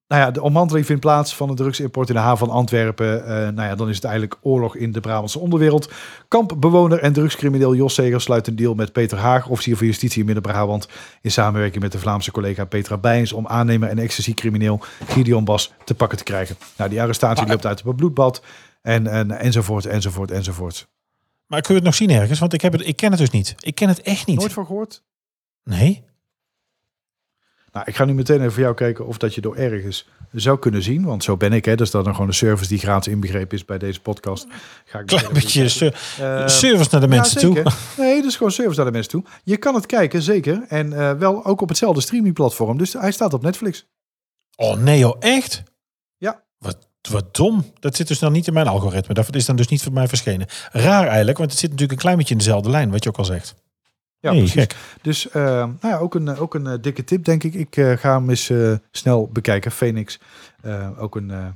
Nou 0.10 0.22
ja, 0.22 0.32
de 0.32 0.42
ommanteling 0.42 0.86
vindt 0.86 1.02
plaats 1.02 1.36
van 1.36 1.48
de 1.48 1.54
drugsimport 1.54 2.10
in 2.10 2.16
de 2.16 2.22
haven 2.22 2.48
van 2.48 2.56
Antwerpen. 2.56 3.20
Uh, 3.20 3.28
nou 3.28 3.62
ja, 3.62 3.76
dan 3.76 3.90
is 3.90 3.96
het 3.96 4.04
eigenlijk 4.04 4.38
oorlog 4.42 4.76
in 4.76 4.92
de 4.92 5.00
Brabantse 5.00 5.40
onderwereld. 5.40 5.92
Kampbewoner 6.28 7.00
en 7.00 7.14
drugscrimineel 7.14 7.76
Jos 7.76 7.94
Segers 7.94 8.24
sluit 8.24 8.48
een 8.48 8.56
deal 8.56 8.74
met 8.74 8.92
Peter 8.92 9.18
Haag, 9.18 9.48
officier 9.48 9.78
van 9.78 9.86
justitie 9.86 10.20
in 10.20 10.26
Midden-Brabant, 10.26 10.88
in 11.22 11.32
samenwerking 11.32 11.84
met 11.84 11.92
de 11.92 12.00
Vlaamse 12.00 12.32
collega 12.32 12.66
Petra 12.66 12.98
Bijns 12.98 13.34
om 13.34 13.48
aannemer 13.48 13.90
en 13.90 14.00
ecstasy-crimineel 14.00 14.80
Gideon 15.08 15.46
Bas 15.46 15.74
te 15.84 15.96
pakken 15.96 16.18
te 16.18 16.24
krijgen. 16.24 16.56
Nou, 16.78 16.90
die 16.90 17.02
arrestatie 17.02 17.48
loopt 17.48 17.66
uit 17.66 17.80
op 17.80 17.86
een 17.86 17.96
bloedbad 17.96 18.44
en, 18.82 19.08
en, 19.08 19.32
enzovoort, 19.32 19.86
enzovoort, 19.86 20.32
enzovoort. 20.32 20.88
Maar 21.46 21.62
kun 21.62 21.74
je 21.74 21.80
het 21.80 21.90
nog 21.90 21.96
zien 21.96 22.10
ergens? 22.10 22.40
Want 22.40 22.54
ik, 22.54 22.62
heb 22.62 22.72
het, 22.72 22.88
ik 22.88 22.96
ken 22.96 23.10
het 23.10 23.20
dus 23.20 23.30
niet. 23.30 23.56
Ik 23.60 23.76
ken 23.76 23.88
het 23.88 24.02
echt 24.02 24.28
niet. 24.28 24.40
Nooit 24.40 24.54
van 24.54 24.66
gehoord? 24.66 25.04
Nee. 25.64 26.04
Nou, 27.72 27.86
ik 27.88 27.96
ga 27.96 28.06
nu 28.06 28.14
meteen 28.14 28.40
even 28.40 28.52
voor 28.52 28.62
jou 28.62 28.76
kijken 28.76 29.06
of 29.06 29.18
dat 29.18 29.36
je 29.36 29.42
door 29.42 29.56
ergens 29.56 30.08
zou 30.32 30.60
kunnen 30.60 30.84
zien. 30.84 31.06
Want 31.06 31.24
zo 31.24 31.38
ben 31.38 31.54
ik, 31.54 31.66
hè. 31.66 31.76
Dus 31.76 31.92
dat 31.92 32.04
dan 32.04 32.14
gewoon 32.14 32.28
een 32.28 32.34
service 32.34 32.70
die 32.70 32.80
gratis 32.80 33.14
inbegrepen 33.14 33.58
is 33.58 33.66
bij 33.66 33.78
deze 33.78 34.00
podcast. 34.00 34.48
Ga 34.86 35.00
ik 35.00 35.06
Klein 35.06 35.34
beetje 35.34 35.62
uh, 36.22 36.48
service 36.48 36.90
naar 36.92 37.02
de 37.02 37.08
mensen 37.08 37.54
ja, 37.54 37.64
toe. 37.64 37.74
Nee, 37.98 38.22
dus 38.22 38.36
gewoon 38.36 38.52
service 38.52 38.76
naar 38.76 38.86
de 38.86 38.92
mensen 38.92 39.12
toe. 39.12 39.24
Je 39.44 39.58
kan 39.58 39.76
het 39.76 39.86
kijken, 39.86 40.22
zeker. 40.22 40.64
En 40.68 40.92
uh, 40.92 41.12
wel 41.12 41.46
ook 41.46 41.62
op 41.62 41.70
hetzelfde 41.70 42.02
streamingplatform. 42.02 42.78
Dus 42.78 42.94
hij 42.94 43.12
staat 43.12 43.34
op 43.34 43.42
Netflix. 43.42 43.86
Oh 44.56 44.78
nee 44.78 45.00
joh, 45.00 45.16
echt? 45.20 45.64
Ja. 46.18 46.44
Wat 46.58 46.88
wat 47.10 47.36
dom. 47.36 47.66
Dat 47.80 47.96
zit 47.96 48.08
dus 48.08 48.20
dan 48.20 48.32
niet 48.32 48.48
in 48.48 48.54
mijn 48.54 48.68
algoritme. 48.68 49.14
Dat 49.14 49.36
is 49.36 49.46
dan 49.46 49.56
dus 49.56 49.68
niet 49.68 49.84
voor 49.84 49.94
mij 49.94 50.08
verschenen. 50.08 50.48
Raar 50.72 51.08
eigenlijk, 51.08 51.38
want 51.38 51.50
het 51.50 51.60
zit 51.60 51.70
natuurlijk 51.70 51.98
een 51.98 52.04
klein 52.04 52.18
beetje 52.18 52.34
in 52.34 52.40
dezelfde 52.40 52.70
lijn, 52.70 52.92
wat 52.92 53.04
je 53.04 53.10
ook 53.10 53.18
al 53.18 53.26
zegt. 53.26 53.56
Ja, 54.20 54.32
nee, 54.32 54.48
gek. 54.48 54.76
Dus 55.02 55.28
uh, 55.28 55.34
nou 55.44 55.78
ja, 55.82 55.98
ook 55.98 56.16
een, 56.16 56.38
ook 56.38 56.54
een 56.54 56.66
uh, 56.66 56.74
dikke 56.82 57.04
tip, 57.04 57.24
denk 57.24 57.44
ik. 57.44 57.54
Ik 57.54 57.78
uh, 57.78 57.98
ga 57.98 58.14
hem 58.14 58.30
eens 58.30 58.52
snel 58.92 59.30
bekijken. 59.32 59.72
Phoenix. 59.72 60.20
ook 60.98 61.16
een, 61.16 61.56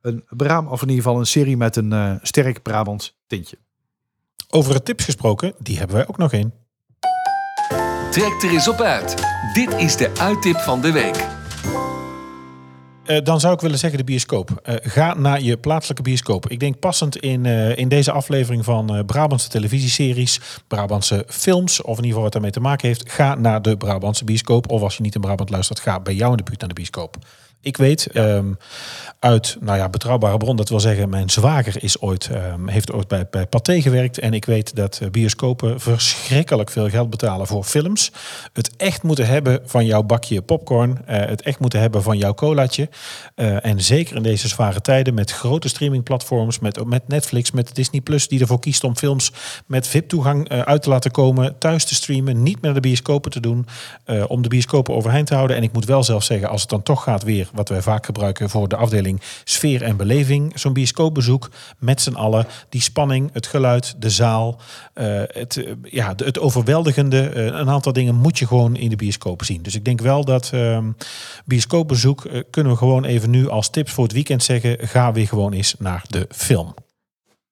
een 0.00 0.24
Braam, 0.28 0.66
of 0.66 0.82
in 0.82 0.88
ieder 0.88 1.04
geval 1.04 1.18
een 1.18 1.26
serie 1.26 1.56
met 1.56 1.76
een 1.76 2.18
sterk 2.22 2.62
Brabants 2.62 3.18
tintje. 3.26 3.58
Over 4.50 4.74
het 4.74 4.84
tips 4.84 5.04
gesproken, 5.04 5.54
die 5.58 5.78
hebben 5.78 5.96
wij 5.96 6.08
ook 6.08 6.18
nog 6.18 6.32
één. 6.32 6.52
Trek 8.10 8.42
er 8.42 8.50
eens 8.50 8.68
op 8.68 8.80
uit. 8.80 9.14
Dit 9.52 9.72
is 9.72 9.96
de 9.96 10.10
uittip 10.18 10.56
van 10.56 10.80
de 10.80 10.92
week. 10.92 11.41
Uh, 13.12 13.18
dan 13.24 13.40
zou 13.40 13.54
ik 13.54 13.60
willen 13.60 13.78
zeggen 13.78 13.98
de 13.98 14.04
bioscoop. 14.04 14.50
Uh, 14.50 14.74
ga 14.80 15.14
naar 15.14 15.40
je 15.40 15.56
plaatselijke 15.56 16.02
bioscoop. 16.02 16.48
Ik 16.48 16.60
denk 16.60 16.78
passend 16.78 17.16
in, 17.16 17.44
uh, 17.44 17.76
in 17.76 17.88
deze 17.88 18.12
aflevering 18.12 18.64
van 18.64 19.02
Brabantse 19.06 19.48
televisieseries, 19.48 20.40
Brabantse 20.68 21.24
films, 21.28 21.82
of 21.82 21.88
in 21.88 22.04
ieder 22.04 22.06
geval 22.06 22.22
wat 22.22 22.32
daarmee 22.32 22.50
te 22.50 22.60
maken 22.60 22.88
heeft. 22.88 23.10
Ga 23.10 23.34
naar 23.34 23.62
de 23.62 23.76
Brabantse 23.76 24.24
bioscoop. 24.24 24.70
Of 24.70 24.82
als 24.82 24.96
je 24.96 25.02
niet 25.02 25.14
in 25.14 25.20
Brabant 25.20 25.50
luistert, 25.50 25.80
ga 25.80 26.00
bij 26.00 26.14
jou 26.14 26.30
in 26.30 26.36
de 26.36 26.42
buurt 26.42 26.60
naar 26.60 26.68
de 26.68 26.74
bioscoop. 26.74 27.16
Ik 27.62 27.76
weet 27.76 28.08
ja. 28.12 28.34
um, 28.34 28.56
uit 29.18 29.56
nou 29.60 29.78
ja, 29.78 29.88
betrouwbare 29.88 30.36
bron, 30.36 30.56
dat 30.56 30.68
wil 30.68 30.80
zeggen, 30.80 31.08
mijn 31.08 31.30
zwager 31.30 31.82
is 31.82 32.00
ooit, 32.00 32.30
um, 32.32 32.68
heeft 32.68 32.92
ooit 32.92 33.08
bij, 33.08 33.26
bij 33.30 33.46
Pathé 33.46 33.80
gewerkt. 33.80 34.18
En 34.18 34.34
ik 34.34 34.44
weet 34.44 34.76
dat 34.76 35.00
bioscopen 35.10 35.80
verschrikkelijk 35.80 36.70
veel 36.70 36.88
geld 36.88 37.10
betalen 37.10 37.46
voor 37.46 37.64
films. 37.64 38.12
Het 38.52 38.76
echt 38.76 39.02
moeten 39.02 39.26
hebben 39.26 39.60
van 39.64 39.86
jouw 39.86 40.02
bakje 40.02 40.42
popcorn. 40.42 40.90
Uh, 40.90 41.16
het 41.16 41.42
echt 41.42 41.58
moeten 41.58 41.80
hebben 41.80 42.02
van 42.02 42.18
jouw 42.18 42.34
colaatje. 42.34 42.88
Uh, 43.36 43.66
en 43.66 43.82
zeker 43.82 44.16
in 44.16 44.22
deze 44.22 44.48
zware 44.48 44.80
tijden 44.80 45.14
met 45.14 45.30
grote 45.30 45.68
streamingplatforms, 45.68 46.58
met, 46.58 46.84
met 46.84 47.08
Netflix, 47.08 47.50
met 47.50 47.74
Disney 47.74 48.00
Plus, 48.00 48.28
die 48.28 48.40
ervoor 48.40 48.60
kiest 48.60 48.84
om 48.84 48.96
films 48.96 49.32
met 49.66 49.86
VIP-toegang 49.86 50.52
uh, 50.52 50.60
uit 50.60 50.82
te 50.82 50.88
laten 50.88 51.10
komen, 51.10 51.58
thuis 51.58 51.84
te 51.84 51.94
streamen, 51.94 52.42
niet 52.42 52.54
meer 52.54 52.72
naar 52.72 52.74
de 52.74 52.88
bioscopen 52.88 53.30
te 53.30 53.40
doen, 53.40 53.66
om 54.26 54.42
de 54.42 54.48
bioscopen 54.48 54.94
overeind 54.94 55.26
te 55.26 55.34
houden. 55.34 55.56
En 55.56 55.62
ik 55.62 55.72
moet 55.72 55.84
wel 55.84 56.02
zelf 56.04 56.24
zeggen, 56.24 56.48
als 56.48 56.60
het 56.60 56.70
dan 56.70 56.82
toch 56.82 57.02
gaat 57.02 57.22
weer 57.22 57.50
wat 57.52 57.68
wij 57.68 57.82
vaak 57.82 58.06
gebruiken 58.06 58.50
voor 58.50 58.68
de 58.68 58.76
afdeling 58.76 59.20
sfeer 59.44 59.82
en 59.82 59.96
beleving. 59.96 60.52
Zo'n 60.58 60.72
bioscoopbezoek 60.72 61.50
met 61.78 62.00
z'n 62.00 62.14
allen. 62.14 62.46
Die 62.68 62.80
spanning, 62.80 63.30
het 63.32 63.46
geluid, 63.46 63.94
de 63.98 64.10
zaal, 64.10 64.60
uh, 64.94 65.22
het, 65.26 65.56
uh, 65.56 65.72
ja, 65.82 66.12
het 66.16 66.38
overweldigende. 66.38 67.32
Uh, 67.34 67.44
een 67.44 67.68
aantal 67.68 67.92
dingen 67.92 68.14
moet 68.14 68.38
je 68.38 68.46
gewoon 68.46 68.76
in 68.76 68.90
de 68.90 68.96
bioscoop 68.96 69.44
zien. 69.44 69.62
Dus 69.62 69.74
ik 69.74 69.84
denk 69.84 70.00
wel 70.00 70.24
dat 70.24 70.50
ehm, 70.52 70.90
bioscoopbezoek 71.44 72.28
kunnen 72.50 72.72
we 72.72 72.78
gewoon 72.78 73.04
even 73.04 73.30
nu 73.30 73.48
als 73.48 73.70
tips 73.70 73.92
voor 73.92 74.04
het 74.04 74.12
weekend 74.12 74.42
zeggen. 74.42 74.88
Ga 74.88 75.12
weer 75.12 75.28
gewoon 75.28 75.52
eens 75.52 75.74
naar 75.78 76.04
de 76.08 76.26
film. 76.30 76.74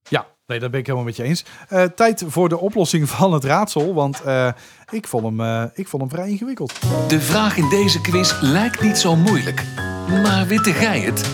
Ja, 0.09 0.27
Nee, 0.51 0.59
dat 0.59 0.71
ben 0.71 0.81
ik 0.81 0.87
helemaal 0.87 1.07
met 1.07 1.17
je 1.17 1.23
eens. 1.23 1.45
Eh, 1.69 1.85
tijd 1.85 2.25
voor 2.27 2.49
de 2.49 2.59
oplossing 2.59 3.09
van 3.19 3.33
het 3.33 3.45
raadsel, 3.45 3.95
want 3.95 4.23
eh, 4.23 4.53
ik, 4.91 5.07
vond 5.07 5.25
hem, 5.25 5.41
eh, 5.41 5.65
ik 5.75 5.89
vond 5.89 6.03
hem 6.03 6.11
vrij 6.11 6.29
ingewikkeld. 6.29 6.81
De 7.09 7.21
vraag 7.21 7.57
in 7.57 7.69
deze 7.69 8.01
quiz 8.01 8.41
lijkt 8.41 8.81
niet 8.81 8.99
zo 8.99 9.17
moeilijk. 9.17 9.65
Maar 10.09 10.47
witte 10.47 10.73
gij 10.73 11.01
het? 11.01 11.29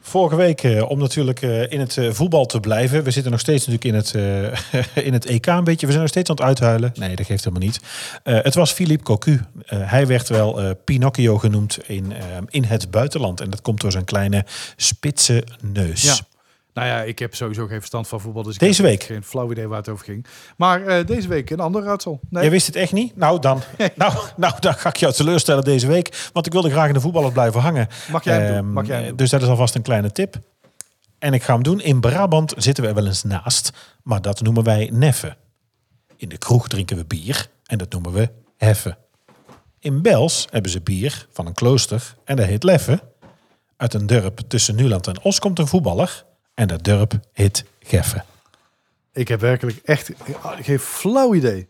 Vorige 0.00 0.36
week, 0.36 0.62
eh, 0.62 0.90
om 0.90 0.98
natuurlijk 0.98 1.42
eh, 1.42 1.70
in 1.72 1.80
het 1.80 1.96
eh, 1.96 2.10
voetbal 2.12 2.46
te 2.46 2.60
blijven. 2.60 3.04
We 3.04 3.10
zitten 3.10 3.30
nog 3.30 3.40
steeds 3.40 3.66
natuurlijk 3.66 3.84
in 3.84 3.94
het, 3.94 4.14
eh, 4.94 5.04
in 5.06 5.12
het 5.12 5.26
EK 5.26 5.46
een 5.46 5.64
beetje. 5.64 5.86
We 5.86 5.92
zijn 5.92 6.00
nog 6.02 6.10
steeds 6.12 6.30
aan 6.30 6.36
het 6.36 6.44
uithuilen. 6.44 6.92
Nee, 6.94 7.16
dat 7.16 7.26
geeft 7.26 7.44
helemaal 7.44 7.66
niet. 7.66 7.80
Eh, 8.22 8.38
het 8.42 8.54
was 8.54 8.72
Philippe 8.72 9.04
Cocu. 9.04 9.40
Eh, 9.66 9.78
hij 9.90 10.06
werd 10.06 10.28
wel 10.28 10.60
eh, 10.60 10.70
Pinocchio 10.84 11.38
genoemd 11.38 11.78
in, 11.86 12.12
in 12.48 12.64
het 12.64 12.90
buitenland. 12.90 13.40
En 13.40 13.50
dat 13.50 13.62
komt 13.62 13.80
door 13.80 13.92
zijn 13.92 14.04
kleine 14.04 14.44
spitse 14.76 15.44
neus. 15.62 16.02
Ja. 16.02 16.14
Nou 16.74 16.88
ja, 16.88 17.02
ik 17.02 17.18
heb 17.18 17.34
sowieso 17.34 17.66
geen 17.66 17.78
verstand 17.78 18.08
van 18.08 18.20
voetbal, 18.20 18.42
dus 18.42 18.54
ik 18.54 18.60
Deze 18.60 18.82
week? 18.82 19.02
geen 19.02 19.24
flauw 19.24 19.50
idee 19.50 19.66
waar 19.68 19.78
het 19.78 19.88
over 19.88 20.04
ging. 20.04 20.26
Maar 20.56 20.86
eh, 20.86 21.06
deze 21.06 21.28
week 21.28 21.50
een 21.50 21.60
ander 21.60 21.82
raadsel. 21.82 22.20
Nee. 22.30 22.42
Jij 22.42 22.50
wist 22.50 22.66
het 22.66 22.76
echt 22.76 22.92
niet? 22.92 23.16
Nou 23.16 23.40
dan, 23.40 23.62
nou, 23.94 24.12
nou, 24.36 24.54
dan 24.60 24.74
ga 24.74 24.88
ik 24.88 24.96
jou 24.96 25.12
teleurstellen 25.12 25.64
deze 25.64 25.86
week. 25.86 26.28
Want 26.32 26.46
ik 26.46 26.52
wilde 26.52 26.70
graag 26.70 26.88
in 26.88 26.94
de 26.94 27.00
voetballers 27.00 27.32
blijven 27.32 27.60
hangen. 27.60 27.88
Mag 28.10 28.24
jij 28.24 28.34
hem 28.40 28.46
doen? 28.46 28.56
Ehm, 28.56 28.72
Mag 28.72 28.86
jij? 28.86 29.14
Dus 29.14 29.30
dat 29.30 29.42
is 29.42 29.48
alvast 29.48 29.74
een 29.74 29.82
kleine 29.82 30.12
tip. 30.12 30.36
En 31.18 31.32
ik 31.34 31.42
ga 31.42 31.52
hem 31.52 31.62
doen. 31.62 31.80
In 31.80 32.00
Brabant 32.00 32.54
zitten 32.56 32.82
we 32.82 32.88
er 32.88 32.94
wel 32.96 33.06
eens 33.06 33.22
naast. 33.22 33.70
Maar 34.02 34.22
dat 34.22 34.40
noemen 34.42 34.64
wij 34.64 34.90
neffen. 34.92 35.36
In 36.16 36.28
de 36.28 36.38
kroeg 36.38 36.68
drinken 36.68 36.96
we 36.96 37.04
bier. 37.04 37.48
En 37.66 37.78
dat 37.78 37.92
noemen 37.92 38.12
we 38.12 38.30
heffen. 38.56 38.98
In 39.80 40.02
Bels 40.02 40.46
hebben 40.50 40.70
ze 40.70 40.80
bier 40.80 41.26
van 41.32 41.46
een 41.46 41.54
klooster. 41.54 42.14
En 42.24 42.36
dat 42.36 42.46
heet 42.46 42.62
Leffe. 42.62 43.00
Uit 43.76 43.94
een 43.94 44.06
dorp 44.06 44.40
tussen 44.48 44.74
Nuland 44.74 45.06
en 45.06 45.22
Os 45.22 45.38
komt 45.38 45.58
een 45.58 45.66
voetballer. 45.66 46.24
En 46.58 46.66
dat 46.66 46.84
dorp 46.84 47.20
heet 47.32 47.64
Geffen. 47.80 48.24
Ik 49.12 49.28
heb 49.28 49.40
werkelijk 49.40 49.80
echt 49.84 50.10
geen 50.60 50.78
flauw 50.78 51.34
idee. 51.34 51.68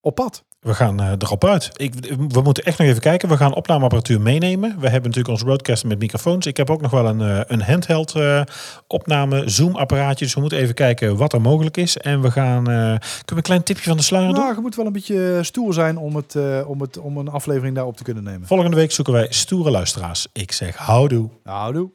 op 0.00 0.14
pad. 0.14 0.44
We 0.66 0.74
gaan 0.74 1.00
eh, 1.00 1.10
erop 1.18 1.44
uit. 1.44 1.70
Ik, 1.76 1.94
we 2.28 2.40
moeten 2.40 2.64
echt 2.64 2.78
nog 2.78 2.88
even 2.88 3.00
kijken. 3.00 3.28
We 3.28 3.36
gaan 3.36 3.54
opnameapparatuur 3.54 4.20
meenemen. 4.20 4.70
We 4.70 4.88
hebben 4.88 5.10
natuurlijk 5.10 5.28
ons 5.28 5.42
roadcaster 5.42 5.88
met 5.88 5.98
microfoons. 5.98 6.46
Ik 6.46 6.56
heb 6.56 6.70
ook 6.70 6.80
nog 6.80 6.90
wel 6.90 7.06
een, 7.06 7.20
eh, 7.20 7.40
een 7.46 7.62
handheld 7.62 8.14
eh, 8.14 8.40
opname 8.86 9.48
Zoom 9.48 9.76
apparaatje. 9.76 10.24
Dus 10.24 10.34
we 10.34 10.40
moeten 10.40 10.58
even 10.58 10.74
kijken 10.74 11.16
wat 11.16 11.32
er 11.32 11.40
mogelijk 11.40 11.76
is. 11.76 11.96
En 11.96 12.20
we 12.20 12.30
gaan... 12.30 12.64
kunnen 12.64 13.00
we 13.24 13.34
een 13.34 13.42
klein 13.42 13.62
tipje 13.62 13.88
van 13.88 13.96
de 13.96 14.02
sluier 14.02 14.28
doen? 14.28 14.38
Nou, 14.38 14.54
je 14.54 14.60
moet 14.60 14.76
wel 14.76 14.86
een 14.86 14.92
beetje 14.92 15.38
stoer 15.42 15.74
zijn 15.74 15.98
om, 15.98 16.16
het, 16.16 16.36
om, 16.66 16.80
het, 16.80 16.98
om 16.98 17.16
een 17.16 17.28
aflevering 17.28 17.74
daarop 17.74 17.96
te 17.96 18.02
kunnen 18.02 18.24
nemen. 18.24 18.46
Volgende 18.46 18.76
week 18.76 18.92
zoeken 18.92 19.14
wij 19.14 19.26
stoere 19.30 19.70
luisteraars. 19.70 20.26
Ik 20.32 20.52
zeg 20.52 20.76
houdoe. 20.76 21.28
Nou, 21.44 21.72
doe. 21.72 21.90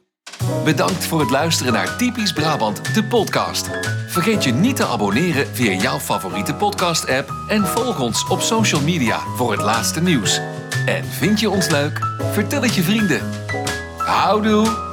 Bedankt 0.64 1.06
voor 1.06 1.20
het 1.20 1.30
luisteren 1.30 1.72
naar 1.72 1.96
Typisch 1.96 2.32
Brabant, 2.32 2.94
de 2.94 3.04
podcast. 3.04 3.70
Vergeet 4.06 4.44
je 4.44 4.52
niet 4.52 4.76
te 4.76 4.86
abonneren 4.86 5.46
via 5.52 5.72
jouw 5.72 5.98
favoriete 5.98 6.54
podcast-app 6.54 7.32
en 7.48 7.66
volg 7.66 8.00
ons 8.00 8.28
op 8.28 8.40
social 8.40 8.80
media 8.80 9.18
voor 9.36 9.52
het 9.52 9.62
laatste 9.62 10.00
nieuws. 10.00 10.40
En 10.86 11.04
vind 11.04 11.40
je 11.40 11.50
ons 11.50 11.68
leuk? 11.68 11.98
Vertel 12.32 12.62
het 12.62 12.74
je 12.74 12.82
vrienden. 12.82 13.20
Houdoe! 13.96 14.91